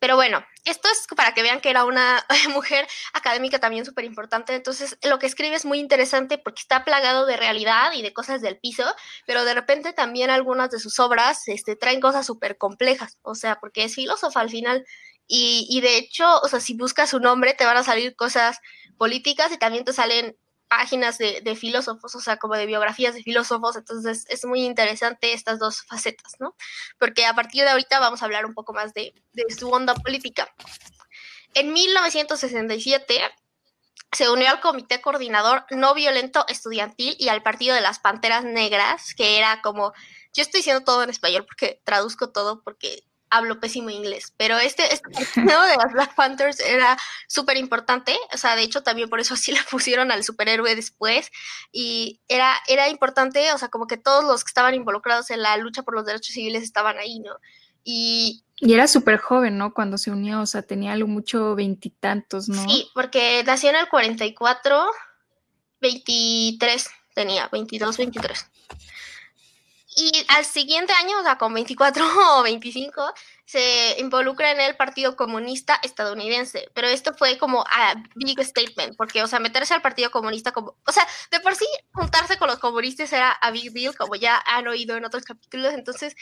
Pero 0.03 0.17
bueno, 0.17 0.45
esto 0.65 0.89
es 0.91 1.07
para 1.15 1.33
que 1.33 1.43
vean 1.43 1.61
que 1.61 1.71
era 1.71 1.85
una 1.85 2.27
mujer 2.53 2.89
académica 3.13 3.61
también 3.61 3.85
súper 3.85 4.05
importante. 4.05 4.53
Entonces, 4.53 4.99
lo 5.05 5.21
que 5.21 5.27
escribe 5.27 5.55
es 5.55 5.65
muy 5.65 5.79
interesante 5.79 6.39
porque 6.39 6.61
está 6.61 6.85
plagado 6.85 7.25
de 7.25 7.37
realidad 7.37 7.93
y 7.93 8.03
de 8.03 8.13
cosas 8.13 8.43
del 8.43 8.59
piso, 8.59 8.83
pero 9.29 9.45
de 9.45 9.55
repente 9.55 9.93
también 9.93 10.29
algunas 10.31 10.73
de 10.73 10.81
sus 10.81 10.99
obras 10.99 11.47
este, 11.47 11.77
traen 11.77 12.01
cosas 12.01 12.27
súper 12.27 12.59
complejas. 12.59 13.17
O 13.23 13.37
sea, 13.37 13.61
porque 13.61 13.85
es 13.85 13.95
filósofa 13.95 14.41
al 14.41 14.51
final. 14.51 14.85
Y, 15.29 15.69
y 15.71 15.83
de 15.83 15.99
hecho, 15.99 16.41
o 16.41 16.49
sea, 16.49 16.59
si 16.59 16.75
buscas 16.75 17.11
su 17.11 17.21
nombre, 17.21 17.55
te 17.55 17.65
van 17.65 17.77
a 17.77 17.85
salir 17.85 18.17
cosas 18.17 18.59
políticas 18.99 19.53
y 19.53 19.57
también 19.57 19.85
te 19.85 19.93
salen 19.93 20.37
páginas 20.79 21.19
de, 21.19 21.55
filósofos, 21.55 22.15
o 22.15 22.21
sea, 22.21 22.39
como 22.39 22.55
de 22.55 22.65
biografías 22.65 23.15
de 23.15 23.23
filósofos, 23.23 23.77
entonces 23.77 24.25
es 24.31 24.47
muy 24.47 24.65
interesante 24.65 25.35
estas 25.35 25.59
dos 25.59 25.83
facetas, 25.83 26.37
¿no? 26.39 26.57
Porque 26.99 27.27
a 27.27 27.35
partir 27.35 27.65
de 27.65 27.69
ahorita 27.69 28.01
vamos 28.01 28.23
a 28.23 28.25
hablar 28.25 28.47
un 28.47 28.55
poco 28.55 28.73
más 28.73 28.95
de, 28.95 29.13
su 29.55 29.69
onda 29.69 29.95
política. 29.95 30.51
En 31.53 31.75
1967 31.75 33.21
se 34.13 34.31
unió 34.31 34.49
al 34.49 34.61
Comité 34.61 35.03
Coordinador 35.03 35.67
No 35.69 35.93
Violento 35.93 36.47
Estudiantil 36.49 37.17
y 37.19 37.29
al 37.29 37.43
Partido 37.43 37.75
de 37.75 37.83
las 37.83 37.99
Panteras 37.99 38.43
Negras, 38.43 39.13
que 39.15 39.37
era 39.37 39.61
como, 39.61 39.93
yo 40.33 40.43
estoy 40.43 40.61
diciendo 40.61 40.85
todo 40.85 41.03
en 41.03 41.11
español 41.11 41.45
porque 41.45 41.83
traduzco 41.85 42.31
todo 42.31 42.63
porque 42.63 43.05
hablo 43.33 43.59
pésimo 43.59 43.91
inglés, 43.91 44.33
pero 44.37 44.59
este, 44.59 44.93
este 44.93 45.11
partido 45.11 45.63
de 45.63 45.77
las 45.77 45.93
Black 45.93 46.15
Panthers 46.15 46.61
era 46.61 46.97
súper 47.27 47.57
importante, 47.57 48.15
o 48.33 48.37
sea, 48.37 48.55
de 48.55 48.63
hecho 48.63 48.83
también 48.83 49.09
por 49.09 49.21
eso 49.21 49.35
así 49.35 49.53
le 49.53 49.61
pusieron 49.71 50.13
al 50.13 50.23
superhéroe 50.23 50.77
después, 50.77 51.31
y 51.73 52.21
era, 52.29 52.55
era 52.69 52.89
importante, 52.89 53.53
o 53.53 53.59
sea, 53.59 53.69
como 53.69 53.87
que 53.87 53.97
todos 53.97 54.25
los 54.25 54.45
que 54.45 54.49
estaban 54.49 54.75
involucrados 54.75 55.31
en 55.31 55.43
la 55.43 55.57
lucha 55.57 55.83
por 55.83 55.95
los 55.95 56.05
derechos 56.05 56.35
civiles 56.35 56.63
estaban 56.63 56.99
ahí, 56.99 57.21
¿no? 57.21 57.33
Y, 57.85 58.45
y 58.57 58.75
era 58.75 58.87
súper 58.87 59.19
joven, 59.19 59.59
¿no? 59.59 59.75
Cuando 59.75 59.99
se 59.99 60.11
unió, 60.11 60.41
o 60.41 60.47
sea, 60.47 60.63
tenía 60.63 60.93
algo 60.93 61.09
mucho 61.09 61.57
veintitantos, 61.57 62.49
¿no? 62.49 62.63
Sí, 62.69 62.89
porque 62.95 63.43
nació 63.45 63.71
en 63.71 63.77
el 63.77 63.89
44, 63.89 64.87
23 65.81 66.91
tenía, 67.15 67.49
22, 67.51 67.97
23. 67.97 68.51
Y 69.97 70.25
al 70.29 70.45
siguiente 70.45 70.93
año, 70.93 71.19
o 71.21 71.23
sea, 71.23 71.37
con 71.39 71.53
24 71.53 72.05
o 72.39 72.43
25, 72.43 73.13
se 73.53 74.01
involucra 74.01 74.51
en 74.51 74.61
el 74.61 74.77
Partido 74.77 75.15
Comunista 75.15 75.79
estadounidense. 75.83 76.71
Pero 76.73 76.89
esto 76.89 77.13
fue 77.13 77.37
como 77.37 77.65
a 77.69 77.95
big 78.15 78.43
statement, 78.43 78.97
porque, 78.97 79.23
o 79.23 79.27
sea, 79.27 79.41
meterse 79.41 79.75
al 79.75 79.83
Partido 79.83 80.11
Comunista 80.11 80.53
como, 80.53 80.79
o 80.87 80.93
sea, 80.93 81.07
de 81.31 81.39
por 81.41 81.55
sí 81.55 81.67
juntarse 81.93 82.39
con 82.39 82.49
los 82.49 82.59
comunistas 82.59 83.13
era 83.13 83.31
a 83.31 83.51
big 83.51 83.71
deal, 83.73 83.95
como 83.95 84.15
ya 84.15 84.43
han 84.47 84.67
oído 84.69 84.97
en 84.97 85.05
otros 85.05 85.25
capítulos. 85.25 85.75
Entonces, 85.75 86.15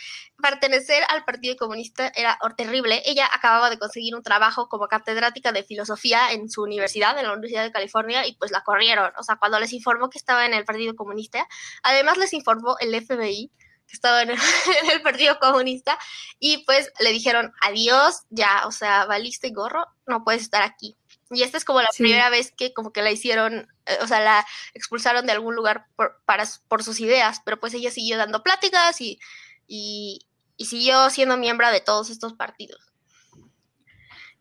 pertenecer 0.42 1.04
al 1.08 1.24
Partido 1.24 1.54
Comunista 1.56 2.10
era 2.16 2.36
terrible. 2.56 3.00
Ella 3.06 3.28
acababa 3.32 3.70
de 3.70 3.78
conseguir 3.78 4.16
un 4.16 4.24
trabajo 4.24 4.68
como 4.68 4.88
catedrática 4.88 5.52
de 5.52 5.62
filosofía 5.62 6.32
en 6.32 6.50
su 6.50 6.62
universidad, 6.62 7.16
en 7.16 7.26
la 7.26 7.32
Universidad 7.32 7.62
de 7.62 7.70
California, 7.70 8.26
y 8.26 8.34
pues 8.34 8.50
la 8.50 8.62
corrieron. 8.62 9.12
O 9.16 9.22
sea, 9.22 9.36
cuando 9.36 9.60
les 9.60 9.72
informó 9.72 10.10
que 10.10 10.18
estaba 10.18 10.46
en 10.46 10.54
el 10.54 10.64
Partido 10.64 10.96
Comunista, 10.96 11.46
además 11.84 12.18
les 12.18 12.32
informó 12.32 12.74
el 12.80 13.00
FBI 13.00 13.52
que 13.90 13.96
estaba 13.96 14.22
en 14.22 14.30
el, 14.30 15.02
Partido 15.02 15.38
Comunista, 15.38 15.98
y 16.38 16.64
pues 16.64 16.92
le 17.00 17.10
dijeron, 17.10 17.52
adiós, 17.60 18.22
ya, 18.30 18.66
o 18.66 18.72
sea, 18.72 19.04
valiste 19.06 19.50
gorro, 19.50 19.84
no 20.06 20.24
puedes 20.24 20.42
estar 20.42 20.62
aquí. 20.62 20.96
Y 21.32 21.42
esta 21.42 21.58
es 21.58 21.64
como 21.64 21.80
la 21.80 21.90
primera 21.96 22.28
vez 22.28 22.52
que 22.56 22.72
como 22.72 22.92
que 22.92 23.02
la 23.02 23.12
hicieron, 23.12 23.68
eh, 23.86 23.98
o 24.00 24.06
sea, 24.06 24.20
la 24.20 24.46
expulsaron 24.74 25.26
de 25.26 25.32
algún 25.32 25.54
lugar 25.54 25.86
por, 25.94 26.20
para, 26.24 26.44
por 26.68 26.82
sus 26.82 26.98
ideas, 27.00 27.40
pero 27.44 27.60
pues 27.60 27.74
ella 27.74 27.90
siguió 27.90 28.16
dando 28.16 28.42
pláticas 28.42 29.00
y, 29.00 29.20
y, 29.68 30.26
y 30.56 30.64
siguió 30.66 31.08
siendo 31.10 31.36
miembro 31.36 31.70
de 31.70 31.80
todos 31.80 32.10
estos 32.10 32.34
partidos. 32.34 32.90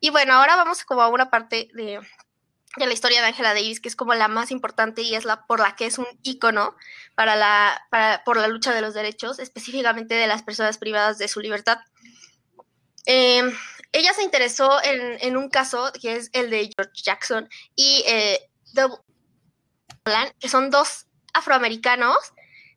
Y 0.00 0.10
bueno, 0.10 0.34
ahora 0.34 0.56
vamos 0.56 0.84
como 0.84 1.02
a 1.02 1.08
una 1.08 1.30
parte 1.30 1.68
de, 1.74 2.00
de 2.76 2.86
la 2.86 2.92
historia 2.92 3.20
de 3.20 3.28
Angela 3.28 3.54
Davis, 3.54 3.80
que 3.80 3.88
es 3.88 3.96
como 3.96 4.14
la 4.14 4.28
más 4.28 4.50
importante 4.50 5.02
y 5.02 5.14
es 5.14 5.24
la 5.24 5.46
por 5.46 5.60
la 5.60 5.74
que 5.74 5.86
es 5.86 5.98
un 5.98 6.06
ícono 6.22 6.76
para 7.14 7.36
la, 7.36 7.86
para, 7.90 8.22
por 8.24 8.36
la 8.36 8.48
lucha 8.48 8.72
de 8.72 8.80
los 8.80 8.94
derechos, 8.94 9.38
específicamente 9.38 10.14
de 10.14 10.26
las 10.26 10.42
personas 10.42 10.78
privadas 10.78 11.18
de 11.18 11.28
su 11.28 11.40
libertad. 11.40 11.78
Em, 13.06 13.52
ella 13.92 14.12
se 14.14 14.22
interesó 14.22 14.82
en, 14.84 15.18
en, 15.20 15.36
un 15.36 15.48
caso 15.48 15.90
que 16.00 16.16
es 16.16 16.30
el 16.32 16.50
de 16.50 16.70
George 16.76 17.02
Jackson 17.02 17.48
y 17.74 18.04
eh, 18.06 18.50
que 20.38 20.48
son 20.48 20.70
dos 20.70 21.06
afroamericanos 21.32 22.16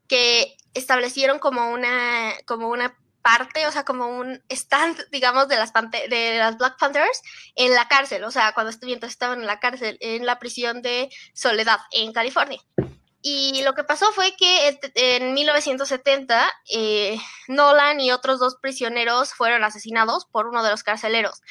que 0.08 0.58
establecieron 0.74 1.40
como 1.40 1.72
una, 1.72 2.34
como 2.46 2.70
una 2.70 2.98
parte, 3.24 3.66
o 3.66 3.72
sea, 3.72 3.84
como 3.84 4.08
un 4.08 4.44
stand, 4.50 5.10
digamos, 5.10 5.48
de 5.48 5.56
las, 5.56 5.72
Black 5.72 6.78
Panthers 6.78 7.22
en 7.56 7.74
la 7.74 7.88
cárcel, 7.88 8.24
o 8.26 8.32
sea, 8.32 8.54
cuando 8.54 8.70
estaban 8.72 9.40
en 9.40 9.48
la 9.48 9.60
cárcel, 9.60 9.98
en 10.02 10.28
la 10.28 10.38
prisión 10.38 10.84
de 10.84 11.10
Soledad, 11.34 11.80
en 11.92 12.14
California. 12.14 12.60
Y 13.26 13.64
lo 13.64 13.74
que 13.74 13.86
pasó 13.86 14.12
fue 14.12 14.36
que 14.36 14.78
en 14.96 15.34
1970 15.34 16.54
eh, 16.70 17.18
Nolan 17.48 18.02
y 18.02 18.12
otros 18.12 18.38
dos 18.38 18.58
prisioneros 18.62 19.34
fueron 19.34 19.64
asesinados 19.64 20.26
por 20.26 20.48
uno 20.48 20.62
de 20.62 20.70
los 20.70 20.84
carceleros. 20.84 21.42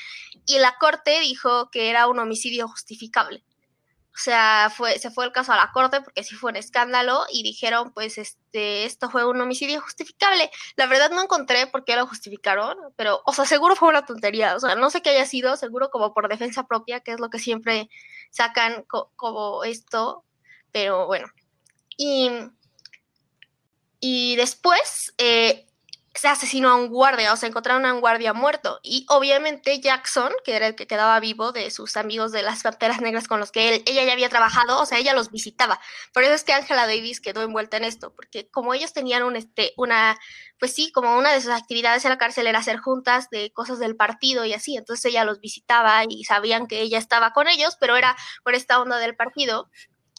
Y 0.45 0.59
la 0.59 0.76
corte 0.79 1.21
dijo 1.21 1.71
que 1.71 1.88
era 1.88 2.09
un 2.09 2.19
homicidio 2.19 2.69
justificable. 2.69 3.43
O 4.14 4.19
sea, 4.19 4.71
fue, 4.75 4.99
se 4.99 5.11
fue 5.11 5.25
el 5.25 5.33
caso 5.33 5.52
a 5.52 5.57
la 5.57 5.71
corte 5.73 6.02
porque 6.02 6.23
sí 6.23 6.35
fue 6.35 6.50
un 6.50 6.57
escándalo 6.57 7.25
y 7.33 7.42
dijeron, 7.42 7.92
pues, 7.92 8.19
este, 8.19 8.85
esto 8.85 9.09
fue 9.09 9.25
un 9.26 9.40
homicidio 9.40 9.81
justificable. 9.81 10.50
La 10.76 10.87
verdad 10.87 11.11
no 11.11 11.23
encontré 11.23 11.66
por 11.66 11.85
qué 11.85 11.97
lo 11.97 12.07
justificaron, 12.07 12.76
pero, 12.97 13.23
o 13.25 13.33
sea, 13.33 13.47
seguro 13.47 13.75
fue 13.75 13.88
una 13.88 14.04
tontería. 14.04 14.54
O 14.54 14.61
sea, 14.61 14.75
no 14.75 14.90
sé 14.90 15.00
qué 15.00 15.11
haya 15.11 15.25
sido, 15.25 15.57
seguro 15.57 15.90
como 15.90 16.12
por 16.12 16.28
defensa 16.28 16.66
propia, 16.66 17.00
que 17.00 17.12
es 17.12 17.21
lo 17.21 17.31
que 17.31 17.38
siempre 17.38 17.88
sacan 18.31 18.85
como 19.16 19.64
esto, 19.64 20.25
pero 20.73 21.07
bueno. 21.07 21.28
Y, 21.97 22.31
y 23.99 24.37
después, 24.37 25.14
eh, 25.16 25.66
se 26.14 26.28
asesinó 26.28 26.69
a 26.71 26.76
un 26.76 26.88
guardia, 26.88 27.33
o 27.33 27.37
sea, 27.37 27.49
encontraron 27.49 27.87
a 27.87 27.95
un 27.95 28.00
guardia 28.00 28.35
muerto. 28.35 28.81
Y 28.83 29.07
obviamente 29.09 29.81
Jackson, 29.81 30.31
que 30.45 30.54
era 30.54 30.66
el 30.66 30.75
que 30.75 30.87
quedaba 30.87 31.19
vivo 31.21 31.52
de 31.52 31.71
sus 31.71 31.97
amigos 31.97 32.33
de 32.33 32.42
las 32.42 32.62
Panteras 32.62 33.00
Negras 33.00 33.28
con 33.28 33.40
los 33.40 33.50
que 33.50 33.69
él, 33.69 33.83
ella 33.87 34.04
ya 34.04 34.12
había 34.12 34.28
trabajado, 34.28 34.81
o 34.81 34.87
sea, 34.87 34.99
ella 34.99 35.14
los 35.14 35.31
visitaba. 35.31 35.81
Por 36.12 36.23
eso 36.23 36.35
es 36.35 36.45
que 36.45 36.52
Angela 36.52 36.87
Davis 36.87 37.21
quedó 37.21 37.42
envuelta 37.42 37.78
en 37.78 37.85
esto, 37.85 38.14
porque 38.14 38.49
como 38.50 38.75
ellos 38.75 38.92
tenían 38.92 39.23
un, 39.23 39.37
este, 39.37 39.73
una, 39.76 40.19
pues 40.59 40.75
sí, 40.75 40.92
como 40.92 41.16
una 41.16 41.33
de 41.33 41.40
sus 41.40 41.50
actividades 41.50 42.04
en 42.04 42.11
la 42.11 42.19
cárcel 42.19 42.47
era 42.47 42.59
hacer 42.59 42.78
juntas 42.78 43.28
de 43.31 43.50
cosas 43.52 43.78
del 43.78 43.97
partido 43.97 44.45
y 44.45 44.52
así, 44.52 44.76
entonces 44.76 45.07
ella 45.07 45.25
los 45.25 45.40
visitaba 45.40 46.02
y 46.09 46.25
sabían 46.25 46.66
que 46.66 46.83
ella 46.83 46.99
estaba 46.99 47.33
con 47.33 47.49
ellos, 47.49 47.76
pero 47.81 47.97
era 47.97 48.16
por 48.45 48.54
esta 48.54 48.81
onda 48.81 48.99
del 48.99 49.16
partido. 49.16 49.71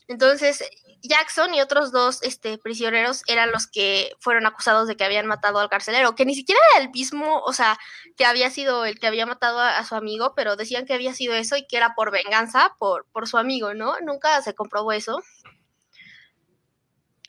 Entonces, 0.07 0.63
Jackson 1.01 1.53
y 1.53 1.61
otros 1.61 1.91
dos 1.91 2.23
este, 2.23 2.57
prisioneros 2.57 3.23
eran 3.27 3.51
los 3.51 3.67
que 3.67 4.13
fueron 4.19 4.45
acusados 4.45 4.87
de 4.87 4.95
que 4.95 5.03
habían 5.03 5.27
matado 5.27 5.59
al 5.59 5.69
carcelero, 5.69 6.15
que 6.15 6.25
ni 6.25 6.33
siquiera 6.33 6.61
era 6.71 6.83
el 6.83 6.91
mismo, 6.91 7.39
o 7.39 7.51
sea, 7.51 7.77
que 8.15 8.25
había 8.25 8.49
sido 8.49 8.85
el 8.85 8.99
que 8.99 9.07
había 9.07 9.25
matado 9.25 9.59
a, 9.59 9.83
su 9.83 9.95
amigo, 9.95 10.33
pero 10.35 10.55
decían 10.55 10.85
que 10.85 10.93
había 10.93 11.13
sido 11.13 11.33
eso 11.33 11.57
y 11.57 11.67
que 11.67 11.77
era 11.77 11.93
por 11.93 12.11
venganza 12.11 12.75
por, 12.79 13.05
por 13.11 13.27
su 13.27 13.37
amigo, 13.37 13.73
¿no? 13.73 13.99
Nunca 14.01 14.41
se 14.41 14.55
comprobó 14.55 14.93
eso. 14.93 15.21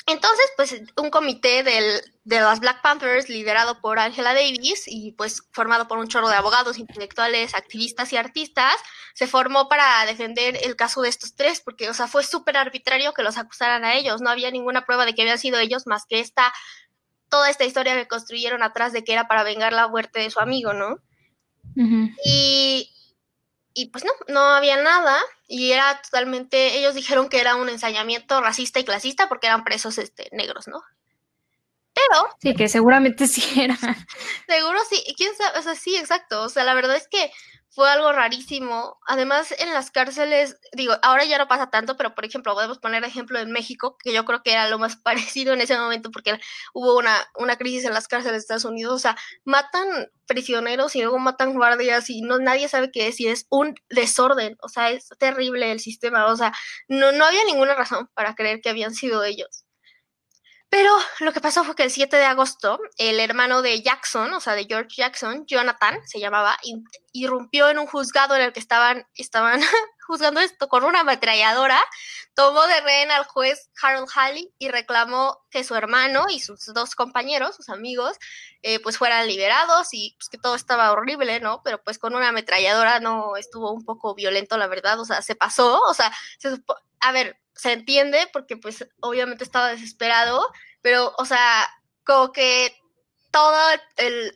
Entonces, 0.06 0.46
pues 0.56 0.82
un 0.96 1.08
comité 1.08 1.62
del, 1.62 2.00
de 2.25 2.40
las 2.40 2.61
Black 2.61 2.82
Panthers 2.82 3.30
liderado 3.30 3.80
por 3.80 3.99
Angela 3.99 4.34
Davis 4.34 4.84
y 4.87 5.12
pues 5.12 5.42
formado 5.50 5.88
por 5.88 5.99
un 5.99 6.08
chorro 6.08 6.28
de 6.28 6.37
abogados, 6.37 6.78
intelectuales, 6.78 7.54
activistas 7.54 8.12
y 8.12 8.18
artistas, 8.18 8.75
se 9.14 9.26
formó 9.26 9.66
para 9.68 10.04
defender 10.04 10.58
el 10.62 10.76
caso 10.76 11.00
de 11.00 11.08
estos 11.08 11.34
tres, 11.34 11.61
porque, 11.61 11.88
o 11.88 11.94
sea, 11.94 12.06
fue 12.06 12.23
súper 12.23 12.58
arbitrario 12.58 13.14
que 13.14 13.23
los 13.23 13.38
acusaran 13.38 13.84
a 13.84 13.94
ellos, 13.94 14.20
no 14.20 14.28
había 14.28 14.50
ninguna 14.50 14.84
prueba 14.84 15.06
de 15.06 15.14
que 15.14 15.23
habían 15.23 15.38
sido 15.38 15.58
ellos 15.58 15.87
más 15.87 16.04
que 16.06 16.20
esta, 16.20 16.52
toda 17.30 17.49
esta 17.49 17.64
historia 17.64 17.94
que 17.94 18.06
construyeron 18.06 18.62
atrás 18.62 18.92
de 18.92 19.04
que 19.04 19.12
era 19.14 19.26
para 19.26 19.42
vengar 19.42 19.73
la 19.73 19.88
muerte 19.88 20.20
de 20.20 20.30
su 20.30 20.38
amigo, 20.38 20.75
¿no? 20.75 20.99
Y 22.25 22.90
y 23.75 23.90
pues 23.90 24.04
no, 24.04 24.12
no 24.28 24.40
había 24.40 24.81
nada 24.81 25.19
y 25.47 25.73
era 25.73 26.00
totalmente, 26.00 26.78
ellos 26.78 26.95
dijeron 26.95 27.28
que 27.28 27.40
era 27.40 27.57
un 27.57 27.69
ensañamiento 27.69 28.40
racista 28.40 28.81
y 28.81 28.85
clasista 28.85 29.28
porque 29.28 29.49
eran 29.49 29.64
presos 29.64 29.99
este, 29.99 30.28
negros, 30.33 30.69
¿no? 30.69 30.83
Sí, 32.40 32.54
que 32.54 32.68
seguramente 32.68 33.26
sí 33.26 33.61
era. 33.61 33.76
Seguro 34.46 34.78
sí, 34.88 35.02
quién 35.16 35.34
sabe, 35.37 35.58
o 35.58 35.62
sea, 35.62 35.75
sí, 35.75 35.96
exacto, 35.96 36.42
o 36.42 36.49
sea, 36.49 36.64
la 36.64 36.75
verdad 36.75 36.96
es 36.96 37.08
que 37.08 37.30
fue 37.75 37.90
algo 37.90 38.12
rarísimo. 38.12 38.99
Además, 39.06 39.52
en 39.58 39.73
las 39.75 39.90
cárceles, 39.90 40.58
digo, 40.73 40.94
ahora 41.02 41.25
ya 41.25 41.38
no 41.38 41.49
pasa 41.49 41.70
tanto, 41.70 41.96
pero 41.96 42.14
por 42.14 42.25
ejemplo, 42.25 42.54
podemos 42.54 42.78
poner 42.78 43.02
ejemplo 43.04 43.38
en 43.40 43.50
México, 43.50 43.96
que 43.99 44.12
yo 44.12 44.25
creo 44.25 44.42
que 44.42 44.52
era 44.52 44.68
lo 44.68 44.78
más 44.78 44.96
parecido 45.02 45.52
en 45.52 45.61
ese 45.61 45.76
momento 45.76 46.11
porque 46.12 46.38
hubo 46.73 46.96
una, 46.96 47.16
una 47.37 47.56
crisis 47.56 47.84
en 47.84 47.94
las 47.94 48.06
cárceles 48.08 48.34
de 48.34 48.38
Estados 48.38 48.64
Unidos. 48.64 48.94
O 48.94 48.99
sea, 48.99 49.16
matan 49.44 50.08
prisioneros 50.26 50.94
y 50.96 51.02
luego 51.02 51.18
matan 51.18 51.54
guardias 51.54 52.08
y 52.11 52.23
no 52.23 52.38
nadie 52.38 52.68
sabe 52.68 52.90
qué 52.92 53.08
es 53.08 53.20
y 53.20 53.28
es 53.28 53.46
un 53.50 53.75
desorden. 53.90 54.56
O 54.62 54.68
sea, 54.68 54.90
es 54.90 55.08
terrible 55.18 55.73
el 55.73 55.80
sistema. 55.80 56.26
O 56.26 56.37
sea, 56.37 56.52
no, 56.88 57.12
no 57.12 57.25
había 57.25 57.44
ninguna 57.44 57.75
razón 57.75 58.08
para 58.14 58.34
creer 58.37 58.61
que 58.61 58.70
habían 58.70 58.94
sido 58.94 59.25
ellos. 59.25 59.63
Pero 60.75 60.90
lo 61.21 61.33
que 61.33 61.40
pasó 61.40 61.62
fue 61.62 61.76
que 61.76 61.85
el 61.85 61.90
7 61.93 62.16
de 62.16 62.25
agosto, 62.25 62.81
el 62.99 63.21
hermano 63.21 63.62
de 63.62 63.81
Jackson, 63.81 64.33
o 64.35 64.40
sea, 64.40 64.57
de 64.57 64.64
George 64.64 64.97
Jackson, 64.97 65.47
Jonathan, 65.47 66.00
se 66.04 66.19
llamaba, 66.19 66.59
irrumpió 67.12 67.69
en 67.69 67.78
un 67.78 67.87
juzgado 67.87 68.35
en 68.35 68.43
el 68.43 68.52
que 68.52 68.59
estaban, 68.59 69.07
estaban 69.14 69.61
juzgando 70.06 70.40
esto 70.40 70.68
con 70.68 70.84
una 70.84 71.00
ametralladora, 71.00 71.80
tomó 72.34 72.66
de 72.66 72.80
rehén 72.80 73.11
al 73.11 73.25
juez 73.25 73.70
Harold 73.80 74.08
Halley 74.14 74.52
y 74.58 74.68
reclamó 74.68 75.44
que 75.50 75.64
su 75.64 75.75
hermano 75.75 76.26
y 76.28 76.40
sus 76.40 76.66
dos 76.75 76.94
compañeros, 76.94 77.56
sus 77.56 77.68
amigos, 77.68 78.16
eh, 78.62 78.80
pues 78.80 78.99
fueran 78.99 79.26
liberados 79.26 79.88
y 79.92 80.14
pues 80.18 80.28
que 80.28 80.38
todo 80.38 80.54
estaba 80.54 80.92
horrible, 80.92 81.40
¿no? 81.40 81.62
Pero 81.62 81.82
pues 81.82 81.99
con 81.99 82.14
una 82.14 82.28
ametralladora 82.28 83.00
no 83.00 83.37
estuvo 83.37 83.73
un 83.73 83.84
poco 83.84 84.14
violento, 84.14 84.56
la 84.56 84.66
verdad, 84.66 85.00
o 85.00 85.04
sea, 85.04 85.23
se 85.23 85.34
pasó, 85.34 85.80
o 85.88 85.94
sea, 85.94 86.12
se 86.38 86.50
a 87.00 87.12
ver, 87.12 87.38
se 87.54 87.73
entiende 87.73 88.28
porque 88.32 88.56
pues 88.56 88.87
obviamente 89.00 89.44
estaba 89.44 89.68
desesperado, 89.68 90.46
pero 90.82 91.14
o 91.18 91.25
sea, 91.25 91.68
como 92.04 92.32
que 92.32 92.76
todo 93.35 93.59
el, 93.97 94.33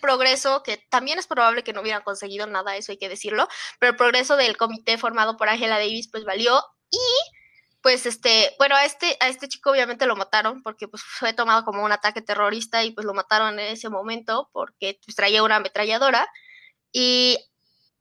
progreso, 0.00 0.62
que 0.62 0.78
también 0.88 1.18
es 1.18 1.26
probable 1.26 1.62
que 1.62 1.74
no 1.74 1.82
hubieran 1.82 2.02
conseguido 2.02 2.46
nada, 2.46 2.76
eso 2.76 2.92
hay 2.92 2.98
que 2.98 3.10
decirlo, 3.10 3.46
pero 3.78 3.90
el 3.90 3.96
progreso 3.96 4.36
del 4.36 4.56
comité 4.56 4.96
formado 4.96 5.36
por 5.36 5.50
Angela 5.50 5.78
Davis 5.78 6.08
pues 6.10 6.24
valió 6.24 6.58
y 6.90 6.98
pues 7.82 8.06
este, 8.06 8.54
bueno, 8.58 8.74
a 8.74 8.86
este, 8.86 9.18
a 9.20 9.28
este 9.28 9.48
chico 9.48 9.70
obviamente 9.70 10.06
lo 10.06 10.16
mataron 10.16 10.62
porque 10.62 10.88
pues 10.88 11.02
fue 11.02 11.34
tomado 11.34 11.64
como 11.66 11.84
un 11.84 11.92
ataque 11.92 12.22
terrorista 12.22 12.82
y 12.84 12.92
pues 12.92 13.06
lo 13.06 13.12
mataron 13.12 13.58
en 13.58 13.66
ese 13.66 13.90
momento 13.90 14.48
porque 14.52 14.98
pues, 15.04 15.14
traía 15.14 15.42
una 15.42 15.56
ametralladora 15.56 16.26
y 16.90 17.38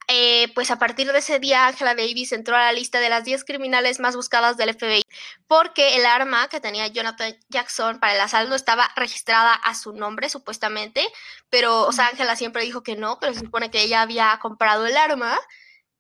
eh, 0.08 0.52
pues 0.56 0.72
a 0.72 0.80
partir 0.80 1.12
de 1.12 1.20
ese 1.20 1.40
día 1.40 1.68
Angela 1.68 1.94
Davis 1.94 2.32
entró 2.32 2.56
a 2.56 2.62
la 2.62 2.72
lista 2.72 3.00
de 3.02 3.10
las 3.10 3.26
10 3.26 3.44
criminales 3.44 4.00
más 4.00 4.16
buscadas 4.16 4.56
del 4.56 4.74
FBI 4.74 5.04
porque 5.48 5.98
el 5.98 6.06
arma 6.06 6.48
que 6.48 6.62
tenía 6.62 6.88
Jonathan 6.88 7.38
Jackson 7.50 8.00
para 8.00 8.16
el 8.16 8.22
asalto 8.22 8.56
estaba 8.56 8.90
registrada 8.96 9.54
a 9.54 9.76
su 9.76 9.94
nombre 9.94 10.30
supuestamente, 10.30 11.06
pero 11.50 11.86
o 11.86 11.92
sea, 11.92 12.08
Angela 12.08 12.36
siempre 12.38 12.64
dijo 12.64 12.84
que 12.84 12.96
no, 12.96 13.20
pero 13.20 13.34
se 13.34 13.42
supone 13.42 13.70
que 13.70 13.82
ella 13.82 14.02
había 14.02 14.40
comprado 14.42 14.86
el 14.86 14.96
arma 14.96 15.38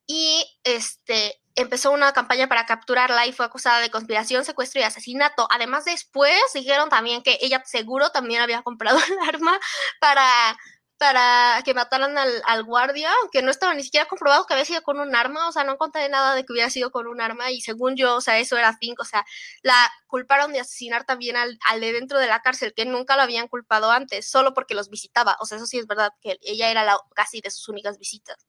y 0.05 0.45
este 0.63 1.41
empezó 1.55 1.91
una 1.91 2.13
campaña 2.13 2.47
para 2.47 2.65
capturarla 2.65 3.25
y 3.25 3.33
fue 3.33 3.45
acusada 3.45 3.79
de 3.79 3.89
conspiración, 3.89 4.45
secuestro 4.45 4.79
y 4.79 4.83
asesinato. 4.83 5.47
Además, 5.51 5.85
después 5.85 6.39
dijeron 6.53 6.87
también 6.89 7.23
que 7.23 7.39
ella 7.41 7.63
seguro 7.65 8.11
también 8.11 8.41
había 8.41 8.61
comprado 8.61 8.99
el 9.09 9.27
arma 9.27 9.59
para 9.99 10.57
para 10.97 11.61
que 11.63 11.73
mataran 11.73 12.17
al, 12.17 12.63
guardia, 12.63 13.11
aunque 13.21 13.41
no 13.41 13.51
estaba 13.51 13.73
ni 13.73 13.83
siquiera 13.83 14.07
comprobado 14.07 14.45
que 14.45 14.53
había 14.53 14.65
sido 14.65 14.81
con 14.81 14.99
un 14.99 15.15
arma, 15.15 15.47
o 15.47 15.51
sea, 15.51 15.63
no 15.63 15.73
encontré 15.73 16.09
nada 16.09 16.33
de 16.33 16.43
que 16.43 16.53
hubiera 16.53 16.69
sido 16.69 16.91
con 16.91 17.07
un 17.07 17.21
arma 17.21 17.51
y 17.51 17.61
según 17.61 17.95
yo, 17.95 18.15
o 18.15 18.21
sea, 18.21 18.39
eso 18.39 18.57
era 18.57 18.75
cinco, 18.79 19.03
o 19.03 19.05
sea, 19.05 19.25
la 19.61 19.91
culparon 20.07 20.53
de 20.53 20.59
asesinar 20.59 21.05
también 21.05 21.35
al, 21.37 21.57
de 21.79 21.93
dentro 21.93 22.19
de 22.19 22.27
la 22.27 22.41
cárcel, 22.41 22.73
que 22.75 22.85
nunca 22.85 23.15
lo 23.15 23.21
habían 23.21 23.47
culpado 23.47 23.91
antes, 23.91 24.29
solo 24.29 24.53
porque 24.53 24.73
los 24.73 24.89
visitaba, 24.89 25.37
o 25.39 25.45
sea, 25.45 25.57
eso 25.57 25.67
sí 25.67 25.77
es 25.77 25.87
verdad, 25.87 26.11
que 26.21 26.39
ella 26.41 26.71
era 26.71 26.83
la, 26.83 26.97
casi 27.15 27.41
de 27.41 27.51
sus 27.51 27.69
únicas 27.69 27.99
visitas. 27.99 28.47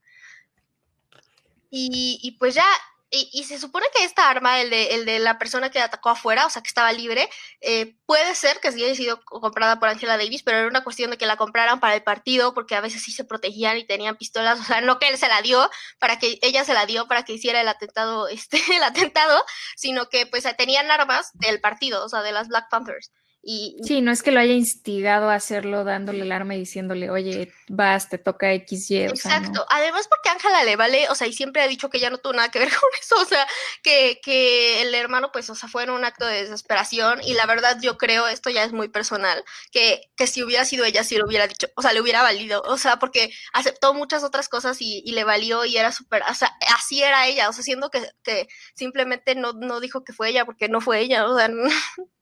Y 1.71 2.35
pues 2.39 2.55
ya 2.55 2.65
y, 3.11 3.45
se 3.45 3.59
supone 3.59 3.87
que 3.95 4.05
esta 4.05 4.29
arma, 4.29 4.61
el 4.61 4.71
de, 4.71 4.95
el 4.95 5.07
de 5.07 5.19
la 5.19 5.39
persona 5.39 5.71
que 5.71 5.81
atacó 5.81 6.11
afuera, 6.11 6.47
o 6.47 6.51
sea, 6.51 6.63
que 6.63 6.69
estaba 6.69 6.93
libre, 6.93 7.29
eh, 7.61 7.97
puede 8.07 8.35
ser 8.35 8.61
que 8.61 8.69
haya 8.69 8.95
sido 8.95 9.23
comprada 9.25 9.81
por 9.81 9.89
Angela 9.89 10.19
Davis, 10.19 10.43
pero 10.43 10.59
era 10.59 10.69
una 10.69 10.85
cuestión 10.85 11.11
de 11.11 11.17
que 11.17 11.27
la 11.27 11.37
compraran 11.37 11.81
para 11.81 11.95
el 11.95 12.03
partido, 12.03 12.53
porque 12.55 12.75
a 12.75 12.81
veces 12.81 13.03
sí 13.03 13.13
se 13.13 13.25
protegían 13.25 13.79
y 13.79 13.87
tenían 13.87 14.17
pistolas, 14.17 14.61
o 14.61 14.65
sea, 14.65 14.81
no 14.81 14.99
que 14.99 15.09
él 15.09 15.19
se 15.19 15.29
la 15.29 15.41
dio 15.43 15.71
para 15.99 16.19
que 16.19 16.39
ella 16.43 16.65
se 16.65 16.75
la 16.75 16.87
dio 16.87 17.09
para 17.09 17.25
que 17.25 17.33
hiciera 17.33 17.61
el 17.61 17.69
atentado, 17.69 18.29
este, 18.29 18.61
el 18.75 18.83
atentado, 18.83 19.45
sino 19.77 20.09
que 20.09 20.27
pues 20.27 20.45
tenían 20.57 20.91
armas 20.91 21.31
del 21.35 21.61
partido, 21.61 22.05
o 22.05 22.09
sea, 22.09 22.23
de 22.23 22.33
las 22.33 22.49
Black 22.49 22.69
Panthers. 22.71 23.13
Y, 23.51 23.77
sí, 23.83 24.03
no 24.03 24.13
es 24.13 24.23
que 24.23 24.31
lo 24.31 24.41
haya 24.41 24.53
instigado 24.53 25.31
a 25.31 25.35
hacerlo 25.35 25.83
dándole 25.83 26.21
el 26.21 26.33
arma 26.33 26.55
y 26.55 26.59
diciéndole, 26.59 27.09
oye, 27.09 27.51
vas, 27.71 28.11
te 28.11 28.19
toca 28.19 28.49
XY. 28.53 29.05
Exacto. 29.05 29.65
Además, 29.71 30.07
porque 30.07 30.29
Ángela 30.29 30.65
le 30.65 30.77
vale, 30.77 31.09
o 31.09 31.15
sea, 31.15 31.27
y 31.27 31.33
siempre 31.33 31.63
ha 31.63 31.67
dicho 31.67 31.89
que 31.89 31.99
ya 31.99 32.11
no 32.11 32.19
tuvo 32.19 32.35
nada 32.35 32.51
que 32.51 32.59
ver 32.59 32.69
con 32.79 32.91
eso, 33.01 33.17
o 33.19 33.25
sea, 33.25 33.47
que, 33.83 34.21
que 34.23 34.83
el 34.83 34.95
hermano, 34.95 35.33
pues, 35.33 35.49
o 35.49 35.55
sea, 35.55 35.67
fue 35.67 35.85
en 35.85 35.89
un 35.89 36.05
acto 36.05 36.27
de 36.27 36.43
desesperación. 36.43 37.23
Y 37.25 37.33
la 37.33 37.47
verdad, 37.47 37.79
yo 37.81 37.97
creo, 37.97 38.29
esto 38.29 38.51
ya 38.51 38.65
es 38.65 38.73
muy 38.73 38.89
personal, 38.89 39.43
que, 39.73 40.11
que 40.15 40.27
si 40.27 40.43
hubiera 40.43 40.67
sido 40.67 40.85
ella, 40.85 41.03
sí 41.03 41.17
lo 41.17 41.25
hubiera 41.25 41.47
dicho, 41.47 41.69
o 41.75 41.81
sea, 41.81 41.95
le 41.95 42.03
hubiera 42.03 42.21
valido, 42.21 42.61
o 42.67 42.77
sea, 42.77 42.99
porque 42.99 43.31
aceptó 43.55 43.95
muchas 43.95 44.25
otras 44.25 44.51
cosas 44.51 44.77
y, 44.83 45.03
y 45.07 45.13
le 45.13 45.25
valió 45.25 45.65
y 45.65 45.79
era 45.79 45.91
súper, 45.91 46.23
o 46.31 46.35
sea, 46.35 46.55
así 46.77 47.03
era 47.03 47.27
ella, 47.27 47.49
o 47.49 47.55
sea, 47.55 47.65
siendo 47.65 47.89
que, 47.89 48.03
que 48.23 48.47
simplemente 48.75 49.35
no, 49.37 49.55
no 49.55 49.81
dijo 49.81 50.05
que 50.05 50.13
fue 50.13 50.29
ella 50.29 50.45
porque 50.45 50.69
no 50.69 50.83
fue 50.83 51.01
ella, 51.01 51.27
o 51.27 51.35
sea, 51.35 51.49
no, 51.49 51.65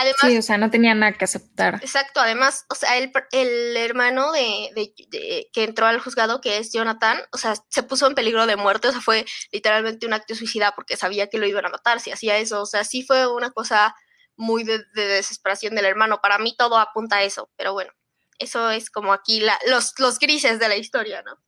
Además, 0.00 0.20
sí, 0.20 0.38
o 0.38 0.42
sea, 0.42 0.58
no 0.58 0.70
tenía 0.70 0.94
nada 0.94 1.12
que 1.12 1.24
aceptar. 1.24 1.74
Exacto, 1.82 2.20
además, 2.20 2.66
o 2.70 2.76
sea, 2.76 2.96
el, 2.98 3.10
el 3.32 3.76
hermano 3.76 4.30
de, 4.30 4.70
de, 4.72 5.50
que 5.52 5.64
entró 5.64 5.86
al 5.86 5.98
juzgado, 5.98 6.40
que 6.40 6.58
es 6.58 6.72
Jonathan, 6.72 7.20
o 7.32 7.36
sea, 7.36 7.54
se 7.68 7.82
puso 7.82 8.06
en 8.06 8.14
peligro 8.14 8.46
de 8.46 8.54
muerte, 8.54 8.86
o 8.86 8.92
sea, 8.92 9.00
fue 9.00 9.26
literalmente 9.50 10.06
un 10.06 10.12
acto 10.12 10.34
de 10.34 10.38
suicida 10.38 10.70
porque 10.76 10.96
sabía 10.96 11.26
que 11.26 11.38
lo 11.38 11.46
iban 11.46 11.66
a 11.66 11.70
matar 11.70 11.98
si 11.98 12.12
hacía 12.12 12.38
eso, 12.38 12.62
o 12.62 12.66
sea, 12.66 12.84
sí 12.84 13.02
fue 13.02 13.26
una 13.26 13.50
cosa 13.50 13.92
muy 14.36 14.62
de, 14.62 14.84
desesperación 14.94 15.74
del 15.74 15.86
hermano. 15.86 16.20
Para 16.22 16.38
mí 16.38 16.54
todo 16.56 16.78
apunta 16.78 17.16
a 17.16 17.24
eso, 17.24 17.50
pero 17.56 17.72
bueno, 17.72 17.90
eso 18.38 18.70
es 18.70 18.90
como 18.90 19.12
aquí 19.12 19.40
la, 19.40 19.58
los, 19.66 19.94
los 19.98 20.20
grises 20.20 20.60
de 20.60 20.68
la 20.68 20.76
historia, 20.76 21.22
¿no? 21.22 21.42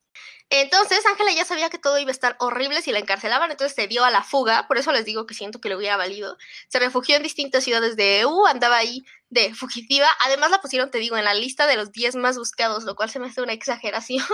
Entonces, 0.51 0.99
Ángela 1.07 1.33
ya 1.33 1.45
sabía 1.45 1.71
que 1.71 1.79
todo 1.79 1.99
iba 1.99 2.11
a 2.11 2.13
estar 2.13 2.35
horrible 2.41 2.83
si 2.83 2.91
la 2.91 2.99
encarcelaban, 2.99 3.53
entonces 3.53 3.75
se 3.75 3.87
dio 3.87 4.05
a 4.05 4.11
la 4.11 4.25
fuga, 4.25 4.67
por 4.67 4.79
eso 4.79 4.91
les 4.91 5.05
digo 5.05 5.25
que 5.25 5.35
siento 5.35 5.61
que 5.61 5.69
le 5.69 5.77
hubiera 5.77 5.97
valido. 5.97 6.37
Se 6.67 6.81
refugió 6.81 7.17
en 7.17 7.23
distintas 7.23 7.63
ciudades 7.63 7.95
de 7.95 8.21
EU, 8.21 8.47
andaba 8.47 8.77
ahí 8.77 9.05
de 9.29 9.55
fugitiva. 9.55 10.09
Además 10.27 10.51
la 10.51 10.61
pusieron, 10.61 10.91
te 10.91 10.99
digo, 10.99 11.17
en 11.17 11.25
la 11.25 11.35
lista 11.35 11.69
de 11.69 11.77
los 11.77 11.93
10 11.93 12.17
más 12.17 12.37
buscados, 12.37 12.83
lo 12.83 12.97
cual 12.97 13.11
se 13.11 13.21
me 13.21 13.29
hace 13.29 13.43
una 13.43 13.53
exageración. 13.53 14.25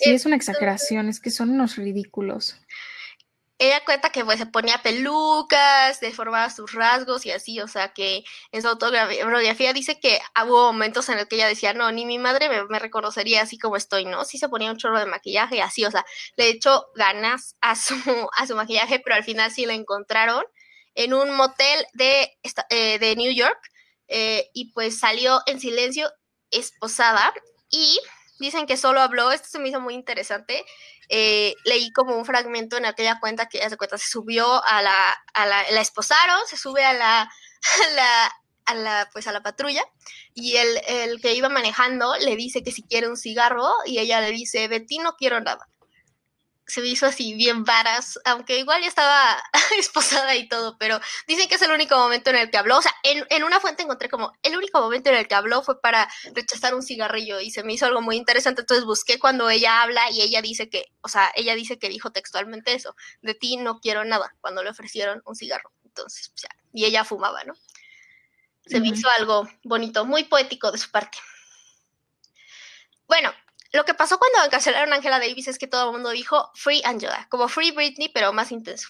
Sí, 0.00 0.10
es 0.10 0.26
una 0.26 0.36
exageración, 0.36 1.08
es 1.08 1.20
que 1.20 1.30
son 1.30 1.50
unos 1.50 1.76
ridículos 1.76 2.56
ella 3.58 3.84
cuenta 3.84 4.10
que 4.10 4.24
pues 4.24 4.38
se 4.38 4.46
ponía 4.46 4.82
pelucas, 4.82 6.00
deformaba 6.00 6.48
sus 6.50 6.72
rasgos 6.72 7.26
y 7.26 7.32
así, 7.32 7.60
o 7.60 7.66
sea 7.66 7.92
que 7.92 8.22
en 8.52 8.62
su 8.62 8.68
autobiografía 8.68 9.72
dice 9.72 9.98
que 9.98 10.20
hubo 10.46 10.72
momentos 10.72 11.08
en 11.08 11.18
el 11.18 11.26
que 11.26 11.36
ella 11.36 11.48
decía, 11.48 11.74
no, 11.74 11.90
ni 11.90 12.06
mi 12.06 12.18
madre 12.18 12.48
me, 12.48 12.78
reconocería 12.78 13.42
así 13.42 13.58
como 13.58 13.76
estoy, 13.76 14.04
¿no? 14.04 14.24
Sí 14.24 14.38
se 14.38 14.48
ponía 14.48 14.70
un 14.70 14.76
chorro 14.76 15.00
de 15.00 15.06
maquillaje 15.06 15.56
y 15.56 15.60
así, 15.60 15.84
o 15.84 15.90
sea, 15.90 16.04
le 16.36 16.48
echó 16.50 16.86
ganas 16.94 17.56
a 17.60 17.74
su, 17.74 17.94
a 18.36 18.46
su 18.46 18.54
maquillaje, 18.54 19.00
pero 19.00 19.16
al 19.16 19.24
final 19.24 19.50
sí 19.50 19.66
la 19.66 19.74
encontraron 19.74 20.44
en 20.94 21.14
un 21.14 21.34
motel 21.34 21.84
de, 21.94 22.38
eh, 22.70 22.98
de 22.98 23.16
New 23.16 23.32
York 23.32 23.58
eh, 24.06 24.50
y 24.54 24.72
pues 24.72 24.98
salió 24.98 25.40
en 25.46 25.60
silencio 25.60 26.10
esposada 26.50 27.32
y 27.70 27.98
Dicen 28.38 28.66
que 28.66 28.76
solo 28.76 29.00
habló, 29.00 29.32
esto 29.32 29.48
se 29.48 29.58
me 29.58 29.68
hizo 29.68 29.80
muy 29.80 29.94
interesante. 29.94 30.64
Eh, 31.08 31.54
leí 31.64 31.92
como 31.92 32.16
un 32.16 32.24
fragmento 32.24 32.76
en 32.76 32.86
aquella 32.86 33.18
cuenta 33.20 33.48
que 33.48 33.58
ya 33.58 33.70
se 33.70 33.76
cuenta, 33.76 33.98
se 33.98 34.08
subió 34.08 34.64
a 34.64 34.82
la, 34.82 34.94
a 35.34 35.46
la, 35.46 35.70
la 35.70 35.80
esposaron, 35.80 36.38
se 36.46 36.56
sube 36.56 36.84
a 36.84 36.92
la, 36.92 37.22
a 37.22 37.28
la, 37.94 38.32
a 38.66 38.74
la, 38.74 39.08
pues 39.12 39.26
a 39.26 39.32
la 39.32 39.42
patrulla 39.42 39.82
y 40.34 40.56
el, 40.56 40.80
el, 40.86 41.20
que 41.20 41.34
iba 41.34 41.48
manejando 41.48 42.14
le 42.16 42.36
dice 42.36 42.62
que 42.62 42.70
si 42.70 42.82
quiere 42.82 43.08
un 43.08 43.16
cigarro 43.16 43.66
y 43.86 43.98
ella 43.98 44.20
le 44.20 44.30
dice, 44.30 44.68
ti 44.80 44.98
no 44.98 45.14
quiero 45.16 45.40
nada 45.40 45.66
se 46.68 46.82
me 46.82 46.88
hizo 46.88 47.06
así 47.06 47.32
bien 47.32 47.64
varas, 47.64 48.20
aunque 48.26 48.58
igual 48.58 48.82
ya 48.82 48.88
estaba 48.88 49.42
esposada 49.78 50.36
y 50.36 50.48
todo, 50.48 50.76
pero 50.78 51.00
dicen 51.26 51.48
que 51.48 51.54
es 51.54 51.62
el 51.62 51.72
único 51.72 51.96
momento 51.96 52.28
en 52.28 52.36
el 52.36 52.50
que 52.50 52.58
habló. 52.58 52.76
O 52.76 52.82
sea, 52.82 52.94
en, 53.04 53.24
en, 53.30 53.42
una 53.42 53.58
fuente 53.58 53.82
encontré 53.82 54.10
como 54.10 54.32
el 54.42 54.54
único 54.54 54.78
momento 54.78 55.08
en 55.08 55.16
el 55.16 55.26
que 55.26 55.34
habló 55.34 55.62
fue 55.62 55.80
para 55.80 56.08
rechazar 56.34 56.74
un 56.74 56.82
cigarrillo 56.82 57.40
y 57.40 57.50
se 57.50 57.62
me 57.64 57.72
hizo 57.72 57.86
algo 57.86 58.02
muy 58.02 58.16
interesante. 58.16 58.60
Entonces 58.60 58.84
busqué 58.84 59.18
cuando 59.18 59.48
ella 59.48 59.82
habla 59.82 60.10
y 60.10 60.20
ella 60.20 60.42
dice 60.42 60.68
que, 60.68 60.84
o 61.00 61.08
sea, 61.08 61.32
ella 61.34 61.54
dice 61.54 61.78
que 61.78 61.88
dijo 61.88 62.12
textualmente 62.12 62.74
eso: 62.74 62.94
de 63.22 63.34
ti 63.34 63.56
no 63.56 63.80
quiero 63.80 64.04
nada, 64.04 64.34
cuando 64.42 64.62
le 64.62 64.68
ofrecieron 64.68 65.22
un 65.24 65.36
cigarro. 65.36 65.72
Entonces, 65.84 66.30
o 66.34 66.38
sea, 66.38 66.50
y 66.74 66.84
ella 66.84 67.02
fumaba, 67.02 67.44
¿no? 67.44 67.54
Se 68.66 68.76
uh 68.76 68.80
-huh. 68.80 68.82
me 68.82 68.88
hizo 68.88 69.08
algo 69.08 69.48
bonito, 69.64 70.04
muy 70.04 70.24
poético 70.24 70.70
de 70.70 70.76
su 70.76 70.90
parte. 70.90 71.16
Bueno, 73.06 73.32
lo 73.72 73.84
que 73.84 73.94
pasó 73.94 74.18
cuando 74.18 74.44
encarcelaron 74.44 74.92
a 74.92 74.96
Angela 74.96 75.18
Davis 75.18 75.48
es 75.48 75.58
que 75.58 75.66
todo 75.66 75.86
el 75.86 75.92
mundo 75.92 76.10
dijo 76.10 76.50
Free 76.54 76.82
Angela, 76.84 77.26
como 77.30 77.48
Free 77.48 77.72
Britney, 77.72 78.08
pero 78.08 78.32
más 78.32 78.50
intenso. 78.52 78.88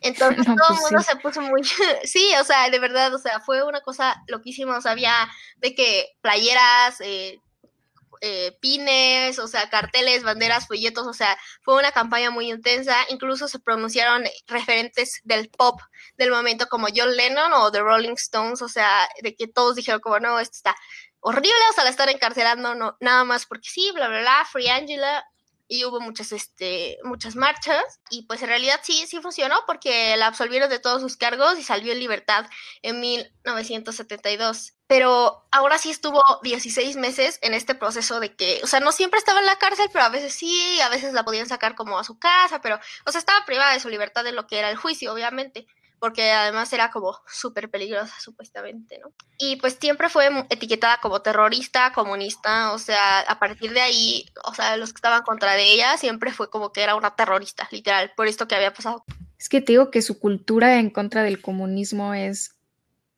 Entonces 0.00 0.46
no, 0.48 0.56
todo 0.56 0.74
el 0.74 0.78
pues 0.78 0.80
mundo 0.80 0.98
sí. 1.00 1.10
se 1.10 1.16
puso 1.16 1.40
muy... 1.40 1.62
sí, 2.04 2.30
o 2.40 2.44
sea, 2.44 2.70
de 2.70 2.78
verdad, 2.78 3.14
o 3.14 3.18
sea, 3.18 3.40
fue 3.40 3.62
una 3.62 3.80
cosa 3.80 4.22
loquísima, 4.26 4.76
o 4.76 4.80
sea, 4.80 4.92
había 4.92 5.28
de 5.56 5.74
que 5.74 6.08
playeras, 6.20 7.00
eh, 7.00 7.40
eh, 8.20 8.56
pines, 8.60 9.38
o 9.38 9.46
sea, 9.46 9.70
carteles, 9.70 10.24
banderas, 10.24 10.66
folletos, 10.66 11.06
o 11.06 11.12
sea, 11.12 11.38
fue 11.62 11.78
una 11.78 11.92
campaña 11.92 12.30
muy 12.30 12.50
intensa, 12.50 12.96
incluso 13.10 13.46
se 13.46 13.60
pronunciaron 13.60 14.24
referentes 14.48 15.20
del 15.22 15.48
pop 15.50 15.80
del 16.16 16.30
momento 16.30 16.66
como 16.66 16.88
John 16.94 17.16
Lennon 17.16 17.52
o 17.52 17.70
The 17.70 17.80
Rolling 17.80 18.14
Stones, 18.14 18.60
o 18.60 18.68
sea, 18.68 19.08
de 19.22 19.36
que 19.36 19.46
todos 19.46 19.76
dijeron 19.76 20.00
como, 20.00 20.18
no, 20.18 20.40
esto 20.40 20.56
está 20.56 20.76
horrible, 21.20 21.50
o 21.70 21.72
sea, 21.74 21.84
la 21.84 21.90
estar 21.90 22.08
encarcelando 22.08 22.74
no, 22.74 22.96
nada 23.00 23.24
más 23.24 23.46
porque 23.46 23.68
sí, 23.68 23.90
bla, 23.92 24.08
bla, 24.08 24.20
bla, 24.20 24.48
Free 24.50 24.68
Angela, 24.68 25.24
y 25.68 25.84
hubo 25.84 26.00
muchas, 26.00 26.32
este, 26.32 26.98
muchas 27.04 27.36
marchas, 27.36 28.00
y 28.10 28.22
pues 28.22 28.40
en 28.42 28.48
realidad 28.48 28.80
sí, 28.82 29.06
sí 29.06 29.20
funcionó 29.20 29.56
porque 29.66 30.16
la 30.16 30.26
absolvieron 30.26 30.70
de 30.70 30.78
todos 30.78 31.02
sus 31.02 31.16
cargos 31.18 31.58
y 31.58 31.62
salió 31.62 31.92
en 31.92 32.00
libertad 32.00 32.46
en 32.80 33.00
1972. 33.00 34.72
Pero 34.86 35.46
ahora 35.50 35.76
sí 35.76 35.90
estuvo 35.90 36.22
16 36.42 36.96
meses 36.96 37.38
en 37.42 37.52
este 37.52 37.74
proceso 37.74 38.18
de 38.20 38.34
que, 38.34 38.60
o 38.64 38.66
sea, 38.66 38.80
no 38.80 38.90
siempre 38.90 39.18
estaba 39.18 39.40
en 39.40 39.46
la 39.46 39.58
cárcel, 39.58 39.90
pero 39.92 40.06
a 40.06 40.08
veces 40.08 40.32
sí, 40.32 40.80
a 40.80 40.88
veces 40.88 41.12
la 41.12 41.24
podían 41.24 41.46
sacar 41.46 41.74
como 41.74 41.98
a 41.98 42.04
su 42.04 42.18
casa, 42.18 42.62
pero, 42.62 42.80
o 43.04 43.12
sea, 43.12 43.18
estaba 43.18 43.44
privada 43.44 43.74
de 43.74 43.80
su 43.80 43.90
libertad 43.90 44.24
de 44.24 44.32
lo 44.32 44.46
que 44.46 44.58
era 44.58 44.70
el 44.70 44.78
juicio, 44.78 45.12
obviamente 45.12 45.66
porque 45.98 46.30
además 46.30 46.72
era 46.72 46.90
como 46.90 47.18
súper 47.26 47.70
peligrosa 47.70 48.14
supuestamente, 48.20 48.98
¿no? 48.98 49.12
Y 49.38 49.56
pues 49.56 49.76
siempre 49.80 50.08
fue 50.08 50.28
etiquetada 50.50 50.98
como 51.00 51.22
terrorista, 51.22 51.92
comunista, 51.92 52.72
o 52.72 52.78
sea, 52.78 53.20
a 53.20 53.38
partir 53.38 53.72
de 53.72 53.80
ahí, 53.80 54.26
o 54.44 54.54
sea, 54.54 54.76
los 54.76 54.92
que 54.92 54.98
estaban 54.98 55.22
contra 55.22 55.54
de 55.54 55.72
ella 55.72 55.96
siempre 55.96 56.32
fue 56.32 56.50
como 56.50 56.72
que 56.72 56.82
era 56.82 56.96
una 56.96 57.14
terrorista, 57.14 57.68
literal, 57.70 58.12
por 58.16 58.26
esto 58.26 58.48
que 58.48 58.54
había 58.54 58.72
pasado. 58.72 59.04
Es 59.38 59.48
que 59.48 59.60
te 59.60 59.72
digo 59.72 59.90
que 59.90 60.02
su 60.02 60.18
cultura 60.18 60.78
en 60.78 60.90
contra 60.90 61.22
del 61.22 61.40
comunismo 61.40 62.14
es 62.14 62.58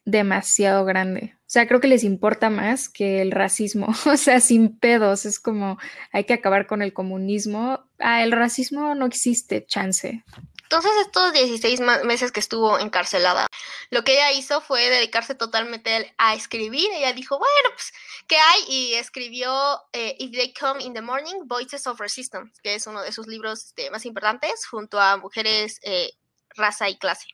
demasiado 0.05 0.85
grande. 0.85 1.35
O 1.41 1.53
sea, 1.53 1.67
creo 1.67 1.81
que 1.81 1.89
les 1.89 2.05
importa 2.05 2.49
más 2.49 2.89
que 2.89 3.23
el 3.23 3.33
racismo. 3.33 3.89
O 4.07 4.17
sea, 4.17 4.41
sin 4.41 4.79
pedos. 4.79 5.27
Es 5.27 5.41
como, 5.41 5.79
hay 6.13 6.25
que 6.25 6.35
acabar 6.35 6.67
con 6.67 6.83
el 6.83 6.93
comunismo. 6.93 7.81
Ah, 7.99 8.23
el 8.23 8.33
racismo 8.33 8.95
no 8.95 9.07
existe, 9.07 9.65
chance. 9.67 10.25
Entonces, 10.71 10.93
estos 11.01 11.33
16 11.33 11.81
meses 12.05 12.31
que 12.31 12.39
estuvo 12.39 12.79
encarcelada, 12.79 13.49
lo 13.91 14.05
que 14.05 14.13
ella 14.13 14.31
hizo 14.31 14.61
fue 14.61 14.89
dedicarse 14.89 15.35
totalmente 15.35 16.15
a 16.17 16.35
escribir. 16.35 16.89
Ella 16.93 17.13
dijo, 17.13 17.39
bueno, 17.39 17.71
pues, 17.75 17.93
¿qué 18.29 18.37
hay? 18.37 18.63
Y 18.69 18.95
escribió 18.95 19.83
eh, 19.93 20.15
If 20.21 20.31
They 20.31 20.55
Come 20.55 20.85
in 20.85 20.95
the 20.95 21.03
Morning, 21.03 21.41
Voices 21.47 21.89
of 21.89 21.99
Resistance, 21.99 22.61
que 22.63 22.77
es 22.77 22.87
uno 22.87 23.03
de 23.03 23.11
sus 23.11 23.27
libros 23.27 23.65
este, 23.65 23.91
más 23.91 24.07
importantes, 24.07 24.65
junto 24.65 25.01
a 25.01 25.17
Mujeres, 25.17 25.81
eh, 25.83 26.13
Raza 26.51 26.89
y 26.89 26.97
Clase. 26.99 27.27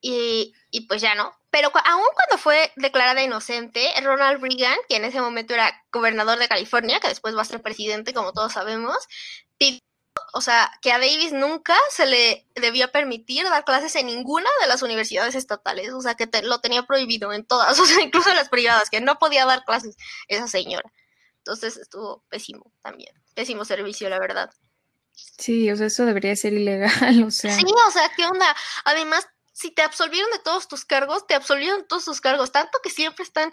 Y, 0.00 0.54
y, 0.70 0.86
pues 0.86 1.02
ya 1.02 1.16
no. 1.16 1.32
Pero 1.50 1.72
aún 1.74 2.06
cuando 2.14 2.38
fue 2.40 2.72
declarada 2.76 3.20
inocente, 3.20 3.92
Ronald 4.00 4.40
Reagan, 4.40 4.78
que 4.88 4.94
en 4.94 5.04
ese 5.04 5.20
momento 5.20 5.54
era 5.54 5.74
gobernador 5.90 6.38
de 6.38 6.46
California, 6.46 7.00
que 7.00 7.08
después 7.08 7.36
va 7.36 7.42
a 7.42 7.46
ser 7.46 7.62
presidente, 7.62 8.14
como 8.14 8.32
todos 8.32 8.52
sabemos, 8.52 8.96
pidió 9.58 9.80
o 10.32 10.40
sea, 10.40 10.70
que 10.82 10.92
a 10.92 10.98
Davis 10.98 11.32
nunca 11.32 11.76
se 11.90 12.06
le 12.06 12.46
debía 12.54 12.92
permitir 12.92 13.44
dar 13.44 13.64
clases 13.64 13.94
en 13.96 14.06
ninguna 14.06 14.48
de 14.60 14.66
las 14.66 14.82
universidades 14.82 15.34
estatales, 15.34 15.92
o 15.92 16.00
sea, 16.00 16.14
que 16.14 16.26
te, 16.26 16.42
lo 16.42 16.60
tenía 16.60 16.84
prohibido 16.84 17.32
en 17.32 17.44
todas, 17.44 17.78
o 17.80 17.86
sea, 17.86 18.02
incluso 18.02 18.30
en 18.30 18.36
las 18.36 18.48
privadas, 18.48 18.90
que 18.90 19.00
no 19.00 19.18
podía 19.18 19.46
dar 19.46 19.64
clases 19.64 19.96
esa 20.28 20.48
señora. 20.48 20.92
Entonces 21.38 21.76
estuvo 21.76 22.24
pésimo 22.28 22.72
también, 22.82 23.14
pésimo 23.34 23.64
servicio, 23.64 24.08
la 24.08 24.18
verdad. 24.18 24.50
Sí, 25.12 25.70
o 25.70 25.76
sea, 25.76 25.86
eso 25.86 26.04
debería 26.04 26.36
ser 26.36 26.52
ilegal, 26.52 27.22
o 27.26 27.30
sea. 27.30 27.54
Sí, 27.54 27.64
o 27.64 27.90
sea, 27.90 28.10
¿qué 28.16 28.26
onda? 28.26 28.54
Además, 28.84 29.26
si 29.52 29.70
te 29.70 29.82
absolvieron 29.82 30.30
de 30.30 30.38
todos 30.38 30.68
tus 30.68 30.84
cargos, 30.84 31.26
te 31.26 31.34
absolvieron 31.34 31.80
de 31.80 31.86
todos 31.86 32.04
tus 32.04 32.20
cargos, 32.20 32.52
tanto 32.52 32.78
que 32.82 32.90
siempre 32.90 33.24
están 33.24 33.52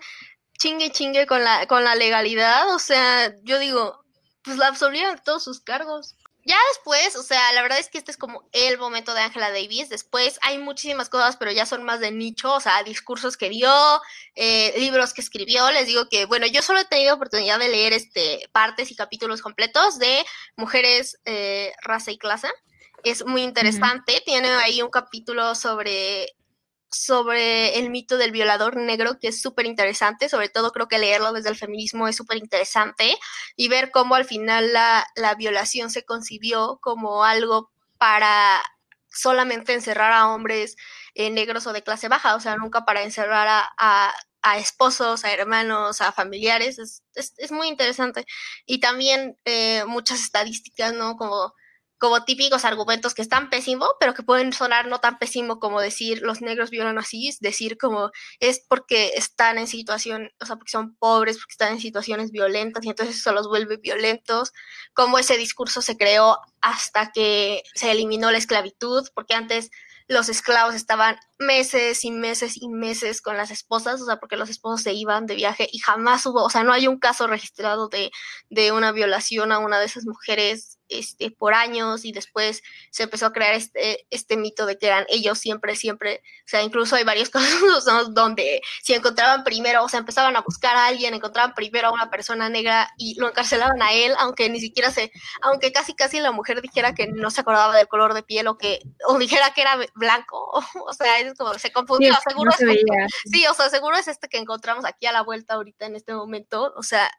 chingue 0.57 0.91
chingue 0.91 1.27
con 1.27 1.43
la, 1.43 1.67
con 1.67 1.83
la 1.83 1.95
legalidad, 1.95 2.73
o 2.73 2.79
sea, 2.79 3.33
yo 3.43 3.59
digo, 3.59 4.03
pues 4.43 4.57
la 4.57 4.67
absolvieron 4.67 5.15
de 5.15 5.21
todos 5.21 5.43
sus 5.43 5.59
cargos. 5.59 6.15
Ya 6.47 6.55
después, 6.71 7.17
o 7.17 7.23
sea, 7.23 7.51
la 7.51 7.61
verdad 7.61 7.77
es 7.77 7.89
que 7.89 7.97
este 7.97 8.09
es 8.09 8.15
como 8.15 8.47
el 8.53 8.77
momento 8.77 9.13
de 9.13 9.19
Angela 9.19 9.51
Davis. 9.51 9.89
Después 9.89 10.39
hay 10.41 10.57
muchísimas 10.57 11.09
cosas, 11.09 11.35
pero 11.35 11.51
ya 11.51 11.65
son 11.65 11.83
más 11.83 11.99
de 11.99 12.11
nicho, 12.11 12.53
o 12.53 12.61
sea, 12.61 12.83
discursos 12.83 13.35
que 13.35 13.49
dio, 13.49 13.69
eh, 14.35 14.73
libros 14.77 15.13
que 15.13 15.19
escribió. 15.19 15.69
Les 15.71 15.87
digo 15.87 16.07
que, 16.07 16.25
bueno, 16.25 16.47
yo 16.47 16.61
solo 16.61 16.79
he 16.79 16.85
tenido 16.85 17.15
oportunidad 17.15 17.59
de 17.59 17.67
leer 17.67 17.91
este, 17.91 18.47
partes 18.53 18.91
y 18.91 18.95
capítulos 18.95 19.41
completos 19.41 19.99
de 19.99 20.25
Mujeres, 20.55 21.19
eh, 21.25 21.73
Raza 21.81 22.11
y 22.11 22.17
Clase. 22.17 22.47
Es 23.03 23.25
muy 23.25 23.43
interesante. 23.43 24.13
Uh 24.13 24.19
-huh. 24.19 24.23
Tiene 24.23 24.47
ahí 24.47 24.81
un 24.81 24.89
capítulo 24.89 25.53
sobre 25.53 26.36
sobre 26.89 27.79
el 27.79 27.89
mito 27.89 28.17
del 28.17 28.31
violador 28.31 28.77
negro, 28.77 29.19
que 29.19 29.29
es 29.29 29.41
súper 29.41 29.65
interesante, 29.65 30.29
sobre 30.29 30.49
todo 30.49 30.71
creo 30.71 30.87
que 30.87 30.97
leerlo 30.97 31.33
desde 31.33 31.49
el 31.49 31.57
feminismo 31.57 32.07
es 32.07 32.15
súper 32.15 32.37
interesante 32.37 33.17
y 33.55 33.67
ver 33.67 33.91
cómo 33.91 34.15
al 34.15 34.25
final 34.25 34.73
la, 34.73 35.05
la, 35.15 35.35
violación 35.35 35.89
se 35.89 36.05
concibió 36.05 36.79
como 36.81 37.23
algo 37.23 37.71
para 37.97 38.61
solamente 39.09 39.73
encerrar 39.73 40.13
a 40.13 40.29
hombres 40.29 40.75
eh, 41.15 41.29
negros 41.29 41.67
o 41.67 41.73
de 41.73 41.83
clase 41.83 42.07
baja, 42.07 42.35
o 42.35 42.39
sea, 42.39 42.55
nunca 42.55 42.85
para 42.85 43.03
encerrar 43.03 43.47
a, 43.49 44.13
a, 44.43 44.57
esposos, 44.57 45.25
a 45.25 45.33
hermanos, 45.33 45.99
a 46.01 46.11
familiares, 46.13 46.79
es, 46.79 47.03
es, 47.15 47.33
es 47.37 47.51
muy 47.51 47.67
interesante. 47.67 48.25
Y 48.65 48.79
también 48.79 49.37
eh, 49.45 49.83
muchas 49.87 50.21
estadísticas, 50.21 50.93
¿no? 50.93 51.17
Como 51.17 51.53
como 51.97 52.23
típicos 52.23 52.65
argumentos 52.65 53.13
que 53.13 53.21
están 53.21 53.49
pésimos, 53.49 53.89
pero 53.99 54.13
que 54.13 54.23
pueden 54.23 54.53
sonar 54.53 54.87
no 54.87 54.99
tan 54.99 55.17
pésimo 55.17 55.59
como 55.59 55.81
decir 55.81 56.21
los 56.21 56.41
negros 56.41 56.69
violan 56.69 56.97
así, 56.97 57.35
decir 57.39 57.77
como 57.77 58.11
es 58.39 58.63
porque 58.67 59.13
están 59.15 59.57
en 59.57 59.67
situación, 59.67 60.31
o 60.39 60.45
sea, 60.45 60.57
porque 60.57 60.71
son 60.71 60.95
pobres, 60.95 61.37
porque 61.37 61.53
están 61.53 61.73
en 61.73 61.79
situaciones 61.79 62.31
violentas 62.31 62.85
y 62.85 62.89
entonces 62.89 63.17
eso 63.17 63.31
los 63.31 63.47
vuelve 63.47 63.77
violentos, 63.77 64.53
como 64.93 65.19
ese 65.19 65.37
discurso 65.37 65.81
se 65.81 65.97
creó 65.97 66.39
hasta 66.61 67.11
que 67.11 67.63
se 67.75 67.91
eliminó 67.91 68.31
la 68.31 68.37
esclavitud, 68.37 69.07
porque 69.13 69.33
antes 69.33 69.71
los 70.07 70.29
esclavos 70.29 70.75
estaban 70.75 71.17
meses 71.39 72.03
y 72.03 72.11
meses 72.11 72.57
y 72.57 72.69
meses 72.69 73.21
con 73.21 73.37
las 73.37 73.51
esposas, 73.51 74.01
o 74.01 74.05
sea, 74.05 74.17
porque 74.17 74.37
los 74.37 74.49
esposos 74.49 74.81
se 74.81 74.93
iban 74.93 75.25
de 75.25 75.35
viaje 75.35 75.67
y 75.71 75.79
jamás 75.79 76.25
hubo, 76.25 76.43
o 76.43 76.49
sea, 76.49 76.63
no 76.63 76.73
hay 76.73 76.87
un 76.87 76.99
caso 76.99 77.27
registrado 77.27 77.89
de, 77.89 78.11
de 78.49 78.71
una 78.71 78.91
violación 78.91 79.51
a 79.51 79.59
una 79.59 79.79
de 79.79 79.85
esas 79.85 80.05
mujeres 80.05 80.77
este, 80.89 81.31
por 81.31 81.53
años 81.53 82.05
y 82.05 82.11
después 82.11 82.63
se 82.91 83.03
empezó 83.03 83.25
a 83.25 83.33
crear 83.33 83.53
este, 83.53 84.07
este 84.09 84.37
mito 84.37 84.65
de 84.65 84.77
que 84.77 84.87
eran 84.87 85.05
ellos 85.09 85.37
siempre, 85.37 85.75
siempre, 85.75 86.21
o 86.45 86.47
sea, 86.47 86.63
incluso 86.63 86.95
hay 86.95 87.03
varios 87.03 87.29
casos 87.29 88.13
donde 88.13 88.61
si 88.81 88.93
encontraban 88.93 89.43
primero, 89.43 89.83
o 89.83 89.89
sea, 89.89 89.99
empezaban 89.99 90.35
a 90.35 90.41
buscar 90.41 90.75
a 90.75 90.87
alguien, 90.87 91.13
encontraban 91.13 91.53
primero 91.53 91.89
a 91.89 91.93
una 91.93 92.09
persona 92.09 92.49
negra 92.49 92.89
y 92.97 93.19
lo 93.19 93.27
encarcelaban 93.29 93.81
a 93.81 93.93
él, 93.93 94.13
aunque 94.19 94.49
ni 94.49 94.59
siquiera 94.59 94.91
se, 94.91 95.11
aunque 95.41 95.71
casi 95.71 95.93
casi 95.93 96.19
la 96.19 96.31
mujer 96.31 96.61
dijera 96.61 96.93
que 96.93 97.07
no 97.07 97.31
se 97.31 97.41
acordaba 97.41 97.75
del 97.75 97.87
color 97.87 98.13
de 98.13 98.23
piel 98.23 98.47
o 98.47 98.57
que, 98.57 98.79
o 99.07 99.17
dijera 99.17 99.53
que 99.53 99.61
era 99.61 99.77
blanco, 99.95 100.46
o, 100.87 100.93
sea, 100.93 101.19
es 101.19 101.33
como, 101.35 101.53
se 101.55 101.71
confundió, 101.71 102.13
sí, 102.13 102.19
seguro 102.27 102.51
no 102.59 102.71
es, 102.71 102.81
sí, 103.31 103.47
o 103.47 103.53
sea, 103.53 103.69
seguro 103.69 103.97
es 103.97 104.07
este 104.07 104.27
que 104.27 104.37
encontramos 104.37 104.85
aquí 104.85 105.05
a 105.05 105.11
la 105.11 105.21
vuelta 105.21 105.55
ahorita 105.55 105.85
en 105.85 105.95
este 105.95 106.13
momento, 106.13 106.73
o 106.75 106.83
sea, 106.83 107.09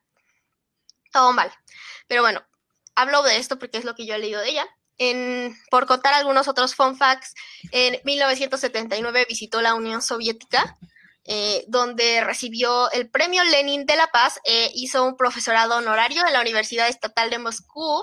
todo 1.12 1.32
mal. 1.32 1.52
Pero 2.06 2.22
bueno, 2.22 2.42
hablo 2.94 3.22
de 3.22 3.36
esto 3.36 3.58
porque 3.58 3.78
es 3.78 3.84
lo 3.84 3.94
que 3.94 4.06
yo 4.06 4.14
he 4.14 4.18
leído 4.18 4.40
de 4.40 4.50
ella. 4.50 4.66
En, 5.00 5.56
por 5.70 5.86
contar 5.86 6.14
algunos 6.14 6.48
otros 6.48 6.74
fun 6.74 6.96
facts, 6.96 7.34
en 7.70 8.00
1979 8.04 9.26
visitó 9.28 9.62
la 9.62 9.74
Unión 9.74 10.02
Soviética 10.02 10.76
eh, 11.30 11.66
donde 11.68 12.24
recibió 12.24 12.90
el 12.90 13.10
premio 13.10 13.44
Lenin 13.44 13.84
de 13.84 13.96
la 13.96 14.06
Paz, 14.06 14.40
eh, 14.44 14.70
hizo 14.74 15.04
un 15.04 15.14
profesorado 15.14 15.76
honorario 15.76 16.26
en 16.26 16.32
la 16.32 16.40
Universidad 16.40 16.88
Estatal 16.88 17.28
de 17.28 17.38
Moscú 17.38 18.02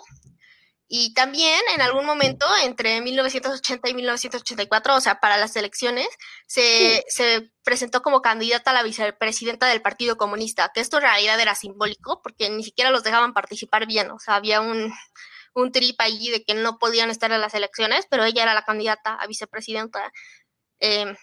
y 0.87 1.13
también 1.13 1.59
en 1.73 1.81
algún 1.81 2.05
momento 2.05 2.45
entre 2.63 3.01
1980 3.01 3.89
y 3.89 3.93
1984, 3.95 4.95
o 4.95 5.01
sea, 5.01 5.19
para 5.19 5.37
las 5.37 5.55
elecciones, 5.55 6.07
se, 6.47 7.03
se, 7.07 7.51
presentó 7.63 8.03
como 8.03 8.21
candidata 8.21 8.69
a 8.69 8.73
la 8.75 8.83
vicepresidenta 8.83 9.65
del 9.67 9.81
Partido 9.81 10.17
Comunista, 10.17 10.71
que 10.73 10.81
esto 10.81 10.97
en 10.97 11.03
realidad 11.03 11.39
era 11.39 11.55
simbólico 11.55 12.21
porque 12.21 12.49
ni 12.51 12.63
siquiera 12.63 12.91
los 12.91 13.03
dejaban 13.03 13.33
participar 13.33 13.87
bien, 13.87 14.11
o 14.11 14.19
sea, 14.19 14.35
había 14.35 14.61
un, 14.61 14.93
un 15.55 15.71
trip 15.71 15.99
allí 15.99 16.29
de 16.29 16.43
que 16.43 16.53
no 16.53 16.77
podían 16.77 17.09
estar 17.09 17.31
en 17.31 17.41
las 17.41 17.55
elecciones, 17.55 18.05
pero 18.09 18.23
ella 18.23 18.43
era 18.43 18.53
la 18.53 18.65
candidata 18.65 19.15
a 19.15 19.25
vicepresidenta. 19.25 20.11
Eh, 20.79 21.15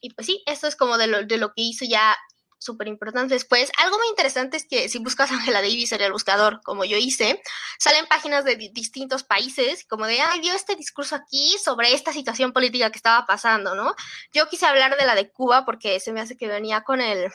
y 0.00 0.10
pues 0.14 0.26
sí, 0.26 0.42
esto 0.46 0.66
es 0.66 0.74
como 0.74 0.98
de 0.98 1.06
lo, 1.06 1.24
de 1.24 1.38
lo 1.38 1.52
que 1.54 1.62
hizo 1.62 1.84
ya 1.84 2.16
súper 2.64 2.88
importante 2.88 3.34
después. 3.34 3.70
Algo 3.78 3.98
muy 3.98 4.08
interesante 4.08 4.56
es 4.56 4.66
que 4.66 4.88
si 4.88 4.98
buscas 4.98 5.30
Angela 5.30 5.60
Davis 5.60 5.92
en 5.92 6.00
el 6.00 6.12
buscador, 6.12 6.60
como 6.64 6.84
yo 6.84 6.96
hice, 6.96 7.40
salen 7.78 8.06
páginas 8.06 8.44
de 8.44 8.56
distintos 8.56 9.22
países, 9.22 9.84
como 9.84 10.06
de, 10.06 10.20
ay, 10.20 10.40
dio 10.40 10.54
este 10.54 10.74
discurso 10.74 11.14
aquí 11.14 11.56
sobre 11.62 11.92
esta 11.92 12.12
situación 12.12 12.52
política 12.52 12.90
que 12.90 12.96
estaba 12.96 13.26
pasando, 13.26 13.74
¿no? 13.74 13.94
Yo 14.32 14.48
quise 14.48 14.66
hablar 14.66 14.96
de 14.96 15.06
la 15.06 15.14
de 15.14 15.30
Cuba 15.30 15.64
porque 15.64 16.00
se 16.00 16.12
me 16.12 16.20
hace 16.20 16.36
que 16.36 16.48
venía 16.48 16.82
con 16.82 17.00
el 17.00 17.30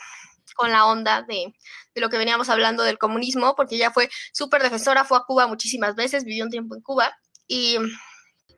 con 0.56 0.72
la 0.72 0.86
onda 0.88 1.22
de, 1.22 1.54
de 1.96 2.02
lo 2.02 2.10
que 2.10 2.18
veníamos 2.18 2.50
hablando 2.50 2.84
del 2.84 2.98
comunismo, 2.98 3.56
porque 3.56 3.76
ella 3.76 3.92
fue 3.92 4.10
súper 4.34 4.62
defensora, 4.62 5.06
fue 5.06 5.18
a 5.18 5.22
Cuba 5.22 5.48
muchísimas 5.48 5.96
veces, 5.96 6.26
vivió 6.26 6.44
un 6.44 6.50
tiempo 6.50 6.76
en 6.76 6.82
Cuba 6.82 7.16
y 7.48 7.78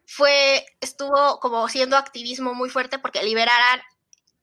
fue, 0.08 0.66
estuvo 0.82 1.40
como 1.40 1.68
siendo 1.70 1.96
activismo 1.96 2.54
muy 2.54 2.70
fuerte 2.70 3.00
porque 3.00 3.24
liberaran 3.24 3.82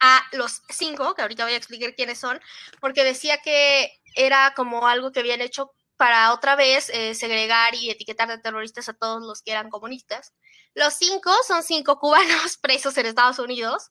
a 0.01 0.23
los 0.33 0.63
cinco, 0.69 1.15
que 1.15 1.23
ahorita 1.23 1.45
voy 1.45 1.55
a 1.55 1.57
explicar 1.57 1.95
quiénes 1.95 2.19
son, 2.19 2.41
porque 2.81 3.05
decía 3.05 3.39
que 3.39 3.91
era 4.15 4.55
como 4.55 4.87
algo 4.87 5.13
que 5.13 5.21
habían 5.21 5.41
hecho 5.41 5.73
para 5.97 6.33
otra 6.33 6.55
vez 6.55 6.91
eh, 6.91 7.15
segregar 7.15 7.75
y 7.75 7.91
etiquetar 7.91 8.29
de 8.29 8.39
terroristas 8.39 8.89
a 8.89 8.95
todos 8.95 9.21
los 9.23 9.43
que 9.43 9.51
eran 9.51 9.69
comunistas. 9.69 10.33
Los 10.75 10.95
cinco 10.95 11.33
son 11.47 11.63
cinco 11.63 11.99
cubanos 11.99 12.57
presos 12.63 12.97
en 12.97 13.07
Estados 13.07 13.39
Unidos. 13.39 13.91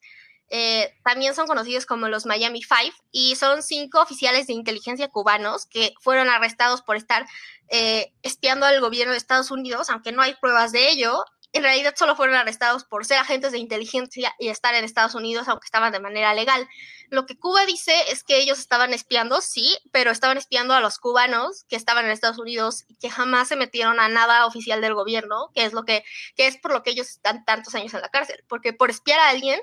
Eh, 0.49 0.93
también 1.03 1.35
son 1.35 1.45
conocidos 1.45 1.85
como 1.85 2.07
los 2.07 2.25
Miami 2.25 2.63
Five 2.63 2.93
y 3.11 3.35
son 3.35 3.61
cinco 3.61 4.01
oficiales 4.01 4.47
de 4.47 4.53
inteligencia 4.53 5.09
cubanos 5.09 5.65
que 5.65 5.93
fueron 5.99 6.29
arrestados 6.29 6.81
por 6.81 6.95
estar 6.95 7.25
eh, 7.67 8.13
espiando 8.21 8.65
al 8.65 8.79
gobierno 8.79 9.11
de 9.11 9.17
Estados 9.17 9.51
Unidos, 9.51 9.89
aunque 9.89 10.13
no 10.13 10.21
hay 10.21 10.35
pruebas 10.35 10.71
de 10.71 10.89
ello, 10.89 11.25
en 11.53 11.63
realidad 11.63 11.95
solo 11.97 12.15
fueron 12.15 12.35
arrestados 12.35 12.83
por 12.83 13.05
ser 13.05 13.17
agentes 13.17 13.51
de 13.51 13.57
inteligencia 13.57 14.33
y 14.39 14.49
estar 14.49 14.75
en 14.75 14.83
Estados 14.83 15.15
Unidos, 15.15 15.47
aunque 15.47 15.65
estaban 15.65 15.91
de 15.91 15.99
manera 15.99 16.33
legal. 16.33 16.67
Lo 17.09 17.25
que 17.25 17.37
Cuba 17.37 17.65
dice 17.65 17.93
es 18.11 18.23
que 18.23 18.37
ellos 18.39 18.59
estaban 18.59 18.93
espiando, 18.93 19.41
sí, 19.41 19.77
pero 19.91 20.11
estaban 20.11 20.37
espiando 20.37 20.73
a 20.73 20.81
los 20.81 20.99
cubanos 20.99 21.65
que 21.69 21.75
estaban 21.75 22.05
en 22.05 22.11
Estados 22.11 22.37
Unidos 22.37 22.83
y 22.87 22.95
que 22.95 23.09
jamás 23.09 23.47
se 23.47 23.55
metieron 23.55 23.99
a 23.99 24.09
nada 24.09 24.45
oficial 24.45 24.81
del 24.81 24.93
gobierno, 24.93 25.49
que 25.55 25.63
es 25.65 25.73
lo 25.73 25.83
que, 25.83 26.03
que 26.35 26.47
es 26.47 26.57
por 26.57 26.71
lo 26.73 26.83
que 26.83 26.91
ellos 26.91 27.09
están 27.09 27.45
tantos 27.45 27.75
años 27.75 27.93
en 27.93 28.01
la 28.01 28.09
cárcel, 28.09 28.43
porque 28.47 28.73
por 28.73 28.89
espiar 28.89 29.19
a 29.19 29.29
alguien 29.29 29.61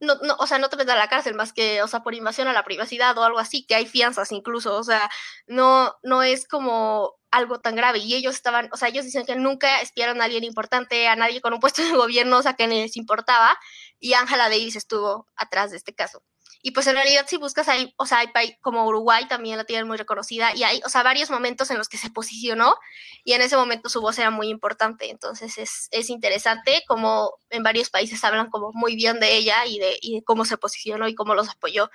no, 0.00 0.16
no, 0.22 0.36
o 0.38 0.46
sea, 0.46 0.58
no 0.58 0.68
te 0.68 0.76
metes 0.76 0.94
a 0.94 0.98
la 0.98 1.08
cárcel 1.08 1.34
más 1.34 1.52
que, 1.52 1.82
o 1.82 1.88
sea, 1.88 2.02
por 2.02 2.14
invasión 2.14 2.48
a 2.48 2.52
la 2.52 2.64
privacidad 2.64 3.16
o 3.18 3.24
algo 3.24 3.38
así, 3.38 3.64
que 3.66 3.74
hay 3.74 3.86
fianzas 3.86 4.32
incluso, 4.32 4.76
o 4.76 4.82
sea, 4.82 5.10
no, 5.46 5.94
no 6.02 6.22
es 6.22 6.48
como 6.48 7.14
algo 7.30 7.60
tan 7.60 7.76
grave. 7.76 7.98
Y 8.00 8.14
ellos 8.14 8.34
estaban, 8.34 8.68
o 8.72 8.76
sea, 8.76 8.88
ellos 8.88 9.04
dicen 9.04 9.26
que 9.26 9.36
nunca 9.36 9.80
espiaron 9.80 10.20
a 10.20 10.24
alguien 10.24 10.44
importante, 10.44 11.06
a 11.08 11.16
nadie 11.16 11.40
con 11.40 11.52
un 11.52 11.60
puesto 11.60 11.82
de 11.82 11.92
gobierno, 11.92 12.38
o 12.38 12.42
sea, 12.42 12.54
que 12.54 12.66
les 12.66 12.96
importaba, 12.96 13.58
y 13.98 14.14
Angela 14.14 14.48
Davis 14.48 14.76
estuvo 14.76 15.26
atrás 15.36 15.70
de 15.70 15.76
este 15.76 15.94
caso. 15.94 16.22
Y 16.62 16.72
pues 16.72 16.86
en 16.86 16.94
realidad 16.94 17.26
si 17.28 17.36
buscas 17.36 17.68
ahí, 17.68 17.94
o 17.96 18.06
sea, 18.06 18.18
hay 18.34 18.56
como 18.60 18.86
Uruguay 18.86 19.26
también 19.28 19.56
la 19.56 19.64
tienen 19.64 19.86
muy 19.86 19.96
reconocida 19.96 20.54
y 20.54 20.62
hay, 20.62 20.80
o 20.84 20.88
sea, 20.88 21.02
varios 21.02 21.30
momentos 21.30 21.70
en 21.70 21.78
los 21.78 21.88
que 21.88 21.96
se 21.96 22.10
posicionó 22.10 22.76
y 23.24 23.32
en 23.32 23.42
ese 23.42 23.56
momento 23.56 23.88
su 23.88 24.00
voz 24.00 24.18
era 24.18 24.30
muy 24.30 24.48
importante. 24.48 25.10
Entonces 25.10 25.58
es, 25.58 25.88
es 25.90 26.10
interesante 26.10 26.82
como 26.86 27.32
en 27.50 27.62
varios 27.62 27.90
países 27.90 28.22
hablan 28.24 28.50
como 28.50 28.72
muy 28.72 28.96
bien 28.96 29.20
de 29.20 29.36
ella 29.36 29.66
y 29.66 29.78
de, 29.78 29.98
y 30.00 30.22
cómo 30.22 30.44
se 30.44 30.58
posicionó 30.58 31.08
y 31.08 31.14
cómo 31.14 31.34
los 31.34 31.48
apoyó. 31.48 31.90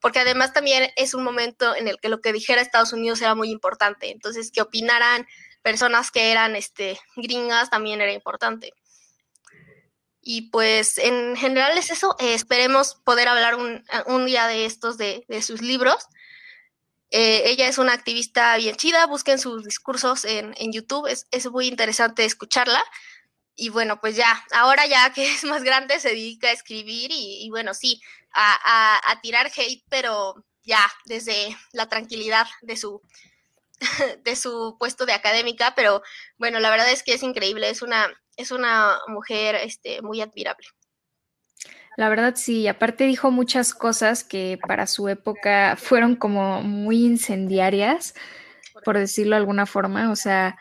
Porque 0.00 0.20
además 0.20 0.52
también 0.52 0.90
es 0.96 1.14
un 1.14 1.24
momento 1.24 1.74
en 1.74 1.88
el 1.88 1.98
que 2.00 2.08
lo 2.08 2.20
que 2.20 2.32
dijera 2.32 2.62
Estados 2.62 2.92
Unidos 2.92 3.20
era 3.20 3.34
muy 3.34 3.50
importante. 3.50 4.10
Entonces 4.10 4.50
que 4.52 4.62
opinaran 4.62 5.26
personas 5.62 6.10
que 6.10 6.30
eran 6.30 6.56
este, 6.56 6.98
gringas 7.16 7.70
también 7.70 8.00
era 8.00 8.12
importante. 8.12 8.72
Y 10.20 10.50
pues 10.50 10.98
en 10.98 11.36
general 11.36 11.76
es 11.78 11.90
eso. 11.90 12.16
Eh, 12.18 12.34
esperemos 12.34 12.96
poder 13.04 13.28
hablar 13.28 13.54
un, 13.54 13.84
un, 14.06 14.26
día 14.26 14.46
de 14.46 14.66
estos 14.66 14.98
de, 14.98 15.24
de 15.28 15.42
sus 15.42 15.62
libros. 15.62 16.06
Eh, 17.10 17.44
ella 17.46 17.68
es 17.68 17.78
una 17.78 17.92
activista 17.92 18.56
bien 18.56 18.76
chida. 18.76 19.06
Busquen 19.06 19.38
sus 19.38 19.64
discursos 19.64 20.24
en, 20.24 20.54
en 20.58 20.72
YouTube. 20.72 21.06
Es, 21.06 21.26
es, 21.30 21.50
muy 21.50 21.66
interesante 21.66 22.24
escucharla. 22.24 22.82
Y 23.54 23.70
bueno, 23.70 24.00
pues 24.00 24.16
ya, 24.16 24.44
ahora 24.52 24.86
ya 24.86 25.12
que 25.12 25.26
es 25.32 25.44
más 25.44 25.62
grande, 25.62 26.00
se 26.00 26.10
dedica 26.10 26.48
a 26.48 26.52
escribir 26.52 27.10
y, 27.12 27.48
bueno, 27.50 27.74
sí, 27.74 28.00
a, 28.32 28.58
a, 28.64 29.12
a 29.12 29.20
tirar 29.20 29.50
hate, 29.54 29.84
pero 29.88 30.44
ya 30.62 30.86
desde 31.06 31.56
la 31.72 31.88
tranquilidad 31.88 32.46
de 32.62 32.76
su, 32.76 33.00
de 34.24 34.36
su 34.36 34.76
puesto 34.78 35.06
de 35.06 35.12
académica, 35.12 35.74
pero 35.74 36.02
bueno, 36.36 36.60
la 36.60 36.70
verdad 36.70 36.90
es 36.90 37.02
que 37.02 37.14
es 37.14 37.22
increíble, 37.22 37.70
es 37.70 37.82
una, 37.82 38.08
es 38.38 38.52
una 38.52 38.98
mujer 39.08 39.56
este, 39.56 40.00
muy 40.00 40.22
admirable. 40.22 40.66
La 41.96 42.08
verdad 42.08 42.34
sí, 42.36 42.68
aparte 42.68 43.04
dijo 43.04 43.32
muchas 43.32 43.74
cosas 43.74 44.22
que 44.22 44.58
para 44.66 44.86
su 44.86 45.08
época 45.08 45.74
fueron 45.76 46.14
como 46.14 46.62
muy 46.62 47.04
incendiarias, 47.04 48.14
por 48.84 48.96
decirlo 48.96 49.34
de 49.34 49.40
alguna 49.40 49.66
forma, 49.66 50.12
o 50.12 50.16
sea, 50.16 50.56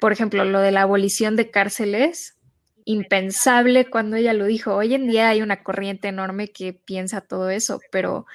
por 0.00 0.12
ejemplo, 0.12 0.44
lo 0.44 0.60
de 0.60 0.72
la 0.72 0.82
abolición 0.82 1.36
de 1.36 1.52
cárceles, 1.52 2.36
impensable 2.84 3.88
cuando 3.88 4.16
ella 4.16 4.32
lo 4.32 4.46
dijo. 4.46 4.74
Hoy 4.74 4.94
en 4.94 5.06
día 5.06 5.28
hay 5.28 5.42
una 5.42 5.62
corriente 5.62 6.08
enorme 6.08 6.48
que 6.48 6.72
piensa 6.72 7.20
todo 7.20 7.48
eso, 7.50 7.80
pero 7.92 8.26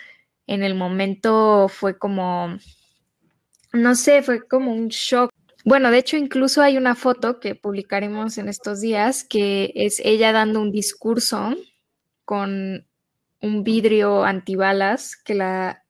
en 0.48 0.64
el 0.64 0.76
momento 0.76 1.68
fue 1.68 1.98
como, 1.98 2.58
no 3.74 3.96
sé, 3.96 4.24
fue 4.24 4.48
como 4.48 4.72
un 4.72 4.88
shock 4.88 5.32
bueno, 5.64 5.92
de 5.92 6.00
hecho, 6.00 6.18
incluso 6.18 6.62
hay 6.62 6.78
una 6.78 6.96
foto 6.96 7.40
que 7.40 7.56
publicaremos 7.56 8.38
en 8.38 8.50
estos 8.50 8.82
días 8.82 9.24
que 9.24 9.72
es 9.76 10.02
ella 10.04 10.32
dando 10.32 10.60
un 10.60 10.72
discurso 10.72 11.56
con 12.26 12.88
un 13.42 13.64
vidrio 13.64 14.24
antibalas 14.24 15.16
que 15.16 15.36
la, 15.36 15.84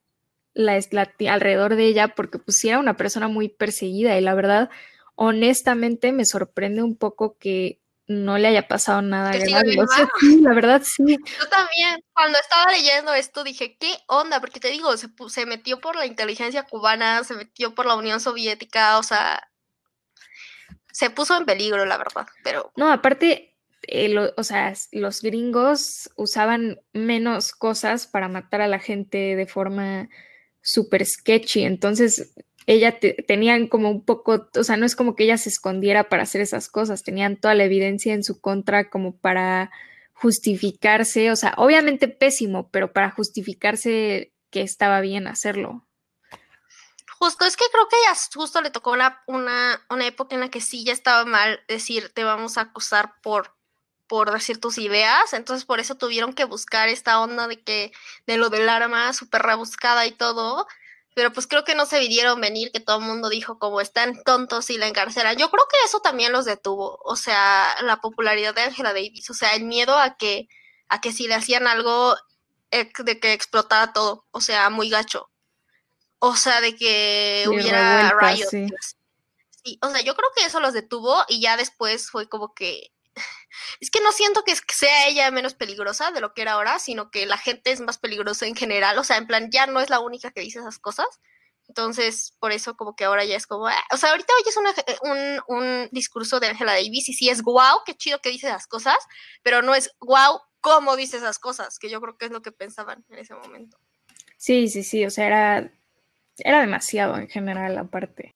la, 0.54 0.80
la 0.92 1.14
alrededor 1.32 1.76
de 1.76 1.86
ella, 1.86 2.10
porque 2.10 2.40
pues 2.40 2.64
era 2.64 2.80
una 2.80 2.98
persona 2.98 3.28
muy 3.28 3.50
perseguida 3.50 4.18
y 4.18 4.22
la 4.22 4.34
verdad, 4.34 4.70
honestamente, 5.16 6.12
me 6.12 6.26
sorprende 6.26 6.84
un 6.84 6.96
poco 6.96 7.38
que 7.38 7.80
no 8.08 8.38
le 8.38 8.48
haya 8.50 8.68
pasado 8.68 9.02
nada 9.02 9.32
grave. 9.32 9.82
O 9.82 9.88
sea, 9.88 10.10
sí, 10.20 10.42
la 10.42 10.54
verdad 10.54 10.82
sí. 10.84 11.04
Yo 11.08 11.50
también, 11.50 12.04
cuando 12.14 12.38
estaba 12.40 12.72
leyendo 12.72 13.14
esto, 13.14 13.44
dije, 13.44 13.78
¿qué 13.78 13.94
onda? 14.08 14.40
Porque 14.42 14.60
te 14.60 14.70
digo, 14.70 14.96
se, 14.98 15.08
se 15.30 15.46
metió 15.46 15.80
por 15.80 15.96
la 15.96 16.06
inteligencia 16.06 16.64
cubana, 16.64 17.24
se 17.24 17.36
metió 17.36 17.74
por 17.74 17.86
la 17.86 17.96
Unión 17.96 18.20
Soviética, 18.20 18.98
o 18.98 19.04
sea, 19.04 19.51
se 20.92 21.10
puso 21.10 21.38
en 21.38 21.46
peligro, 21.46 21.86
la 21.86 21.98
verdad, 21.98 22.28
pero... 22.44 22.72
No, 22.76 22.92
aparte, 22.92 23.56
eh, 23.84 24.10
lo, 24.10 24.34
o 24.38 24.44
sea, 24.44 24.74
los 24.92 25.22
gringos 25.22 26.10
usaban 26.16 26.80
menos 26.94 27.52
cosas 27.52 28.08
para 28.08 28.28
matar 28.28 28.62
a 28.62 28.68
la 28.68 28.80
gente 28.80 29.36
de 29.36 29.46
forma 29.48 30.10
súper 30.62 31.06
sketchy, 31.06 31.64
entonces 31.64 32.34
ella 32.68 33.00
te, 33.00 33.14
tenían 33.14 33.68
como 33.68 33.90
un 33.90 34.06
poco, 34.06 34.50
o 34.56 34.64
sea, 34.64 34.78
no 34.78 34.86
es 34.86 34.96
como 34.96 35.16
que 35.16 35.24
ella 35.24 35.38
se 35.38 35.50
escondiera 35.50 36.10
para 36.10 36.24
hacer 36.24 36.42
esas 36.42 36.68
cosas, 36.70 37.04
tenían 37.04 37.38
toda 37.38 37.56
la 37.56 37.64
evidencia 37.64 38.14
en 38.14 38.24
su 38.24 38.40
contra 38.40 38.90
como 38.90 39.18
para 39.18 39.72
justificarse, 40.14 41.32
o 41.32 41.36
sea, 41.36 41.54
obviamente 41.58 42.08
pésimo, 42.08 42.70
pero 42.70 42.94
para 42.94 43.10
justificarse 43.10 44.32
que 44.52 44.62
estaba 44.62 45.02
bien 45.02 45.28
hacerlo. 45.28 45.88
Justo, 47.22 47.46
es 47.46 47.56
que 47.56 47.66
creo 47.72 47.88
que 47.88 47.98
ya 48.04 48.16
justo 48.34 48.62
le 48.62 48.72
tocó 48.72 48.94
una, 48.94 49.22
una, 49.28 49.86
una 49.92 50.08
época 50.08 50.34
en 50.34 50.42
la 50.42 50.50
que 50.50 50.60
sí 50.60 50.84
ya 50.84 50.92
estaba 50.92 51.24
mal 51.24 51.64
decir, 51.68 52.12
te 52.12 52.24
vamos 52.24 52.58
a 52.58 52.62
acusar 52.62 53.14
por, 53.22 53.56
por 54.08 54.32
decir 54.32 54.60
tus 54.60 54.80
ideas, 54.80 55.34
entonces 55.34 55.64
por 55.66 55.80
eso 55.80 55.94
tuvieron 55.94 56.34
que 56.34 56.46
buscar 56.46 56.90
esta 56.90 57.20
onda 57.22 57.48
de 57.48 57.64
que, 57.64 57.92
de 58.26 58.38
lo 58.38 58.50
del 58.50 58.68
arma 58.68 59.14
súper 59.14 59.44
rebuscada 59.44 60.08
y 60.08 60.14
todo, 60.14 60.66
pero 61.14 61.32
pues 61.32 61.46
creo 61.46 61.64
que 61.64 61.76
no 61.76 61.86
se 61.86 62.00
vieron 62.00 62.42
venir, 62.42 62.72
que 62.72 62.80
todo 62.80 62.98
el 62.98 63.06
mundo 63.06 63.30
dijo 63.30 63.60
como 63.60 63.82
están 63.82 64.24
tontos 64.24 64.72
y 64.72 64.80
la 64.80 64.88
encarcelan. 64.88 65.38
Yo 65.38 65.52
creo 65.52 65.68
que 65.72 65.78
eso 65.86 66.00
también 66.00 66.32
los 66.32 66.46
detuvo, 66.46 67.00
o 67.04 67.16
sea, 67.16 67.76
la 67.84 68.02
popularidad 68.02 68.56
de 68.56 68.64
Angela 68.64 68.94
Davis, 68.94 69.30
o 69.30 69.36
sea, 69.36 69.54
el 69.54 69.66
miedo 69.66 69.96
a 70.00 70.18
que, 70.18 70.48
a 70.90 71.02
que 71.02 71.12
si 71.14 71.28
le 71.28 71.36
hacían 71.36 71.68
algo, 71.68 72.16
de 72.72 73.20
que 73.20 73.34
explotara 73.34 73.94
todo, 73.94 74.26
o 74.32 74.42
sea, 74.42 74.72
muy 74.72 74.90
gacho. 74.90 75.31
O 76.24 76.36
sea, 76.36 76.62
de 76.62 76.76
que 76.76 77.46
hubiera 77.48 78.12
riot. 78.20 78.48
Sí. 78.50 78.68
sí. 79.64 79.80
o 79.82 79.90
sea, 79.90 80.02
yo 80.02 80.16
creo 80.16 80.30
que 80.36 80.46
eso 80.46 80.60
los 80.60 80.74
detuvo 80.74 81.24
y 81.28 81.42
ya 81.42 81.58
después 81.58 82.12
fue 82.12 82.30
como 82.30 82.54
que 82.54 82.92
es 83.80 83.90
que 83.90 84.02
no 84.02 84.12
siento 84.12 84.44
que 84.44 84.56
sea 84.56 85.08
ella 85.08 85.32
menos 85.32 85.54
peligrosa 85.54 86.12
de 86.12 86.22
lo 86.22 86.34
que 86.34 86.44
era 86.44 86.54
ahora, 86.54 86.80
sino 86.80 87.10
que 87.12 87.26
la 87.26 87.38
gente 87.38 87.72
es 87.72 87.82
más 87.82 87.98
peligrosa 87.98 88.46
en 88.46 88.56
general, 88.56 88.98
o 88.98 89.04
sea, 89.04 89.18
en 89.18 89.28
plan, 89.28 89.50
ya 89.52 89.66
no 89.68 89.80
es 89.80 89.90
la 89.90 90.00
única 90.00 90.32
que 90.32 90.42
dice 90.42 90.60
esas 90.60 90.80
cosas. 90.80 91.08
Entonces, 91.68 92.36
por 92.40 92.52
eso 92.52 92.76
como 92.76 92.96
que 92.96 93.06
ahora 93.06 93.24
ya 93.24 93.36
es 93.36 93.48
como, 93.48 93.68
ah", 93.68 93.84
o 93.94 93.98
sea, 93.98 94.12
ahorita 94.12 94.34
oyes 94.42 94.56
eh, 94.86 94.98
un, 95.04 95.58
un, 95.58 95.90
discurso 95.92 96.40
de 96.40 96.48
Angela 96.48 96.74
Davis 96.74 97.08
y 97.08 97.14
sí 97.14 97.30
es 97.30 97.42
guau, 97.42 97.80
qué 97.86 97.96
chido 97.96 98.20
que 98.20 98.30
dice 98.30 98.48
esas 98.48 98.68
cosas, 98.68 98.98
pero 99.42 99.62
no 99.62 99.74
es 99.74 99.90
guau 100.00 100.42
cómo 100.60 100.96
dice 100.96 101.18
esas 101.18 101.40
cosas, 101.40 101.80
que 101.80 101.90
yo 101.90 102.02
creo 102.02 102.18
que 102.18 102.26
es 102.26 102.32
lo 102.32 102.42
que 102.42 102.52
pensaban 102.52 103.06
en 103.10 103.20
ese 103.20 103.36
momento. 103.36 103.80
Sí, 104.38 104.68
sí, 104.68 104.84
sí, 104.84 105.06
o 105.06 105.12
sea, 105.12 105.28
era, 105.28 105.72
era 106.38 106.62
demasiado 106.62 107.18
en 107.18 107.28
general 107.28 107.78
aparte. 107.78 108.34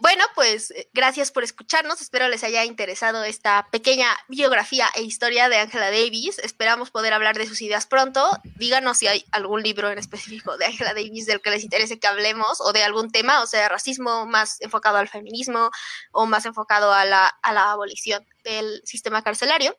Bueno, 0.00 0.24
pues 0.36 0.70
eh, 0.70 0.88
gracias 0.92 1.32
por 1.32 1.42
escucharnos. 1.42 2.00
Espero 2.00 2.28
les 2.28 2.44
haya 2.44 2.64
interesado 2.64 3.24
esta 3.24 3.66
pequeña 3.72 4.06
biografía 4.28 4.86
e 4.94 5.02
historia 5.02 5.48
de 5.48 5.58
Angela 5.58 5.90
Davis. 5.90 6.38
Esperamos 6.38 6.92
poder 6.92 7.12
hablar 7.12 7.36
de 7.36 7.48
sus 7.48 7.60
ideas 7.62 7.86
pronto. 7.86 8.30
Díganos 8.56 8.98
si 8.98 9.08
hay 9.08 9.24
algún 9.32 9.60
libro 9.60 9.90
en 9.90 9.98
específico 9.98 10.56
de 10.56 10.66
Angela 10.66 10.94
Davis 10.94 11.26
del 11.26 11.40
que 11.40 11.50
les 11.50 11.64
interese 11.64 11.98
que 11.98 12.06
hablemos 12.06 12.60
o 12.60 12.72
de 12.72 12.84
algún 12.84 13.10
tema, 13.10 13.42
o 13.42 13.46
sea, 13.48 13.68
racismo 13.68 14.24
más 14.24 14.60
enfocado 14.60 14.98
al 14.98 15.08
feminismo 15.08 15.70
o 16.12 16.26
más 16.26 16.46
enfocado 16.46 16.92
a 16.92 17.04
la, 17.04 17.26
a 17.26 17.52
la 17.52 17.72
abolición 17.72 18.24
del 18.44 18.80
sistema 18.84 19.22
carcelario. 19.24 19.76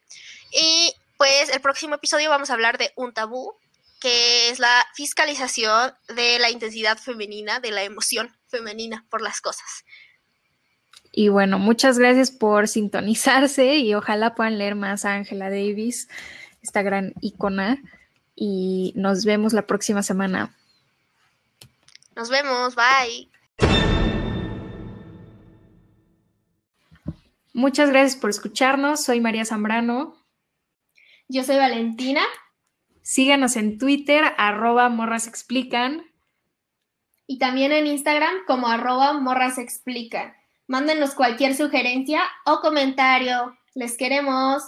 Y 0.52 0.94
pues 1.16 1.48
el 1.48 1.62
próximo 1.62 1.96
episodio 1.96 2.30
vamos 2.30 2.50
a 2.50 2.56
hablar 2.56 2.78
de 2.78 2.92
un 2.98 3.14
tabú 3.14 3.56
que 4.00 4.50
es 4.50 4.60
la 4.60 4.86
fiscalización 4.94 5.94
de 6.08 6.40
la 6.40 6.50
intensidad 6.50 6.98
femenina, 6.98 7.60
de 7.60 7.72
la 7.72 7.84
emoción 7.84 8.36
femenina 8.48 9.06
por 9.10 9.22
las 9.22 9.42
cosas. 9.42 9.86
Y 11.12 11.30
bueno, 11.30 11.60
muchas 11.60 11.98
gracias 12.00 12.32
por 12.32 12.68
sintonizarse 12.68 13.78
y 13.78 13.94
ojalá 13.94 14.36
puedan 14.36 14.58
leer 14.58 14.76
más 14.76 15.06
a 15.06 15.16
Angela 15.16 15.50
Davis, 15.50 16.08
esta 16.62 16.82
gran 16.82 17.14
icona. 17.22 17.82
Y 18.36 18.94
nos 18.96 19.26
vemos 19.26 19.52
la 19.52 19.64
próxima 19.64 20.02
semana. 20.02 20.56
Nos 22.16 22.30
vemos, 22.30 22.76
bye. 22.76 23.30
Muchas 27.54 27.90
gracias 27.90 28.16
por 28.16 28.30
escucharnos. 28.30 29.04
Soy 29.04 29.20
María 29.20 29.44
Zambrano. 29.44 30.16
Yo 31.28 31.44
soy 31.44 31.58
Valentina. 31.58 32.22
Síganos 33.10 33.56
en 33.56 33.80
Twitter, 33.80 34.24
arroba 34.38 34.88
morras 34.88 35.26
explican. 35.26 36.06
Y 37.26 37.40
también 37.40 37.72
en 37.72 37.88
Instagram 37.88 38.36
como 38.46 38.68
arroba 38.68 39.14
morras 39.14 39.58
explican. 39.58 40.36
Mándenos 40.68 41.16
cualquier 41.16 41.56
sugerencia 41.56 42.22
o 42.46 42.60
comentario. 42.60 43.58
Les 43.74 43.98
queremos. 43.98 44.62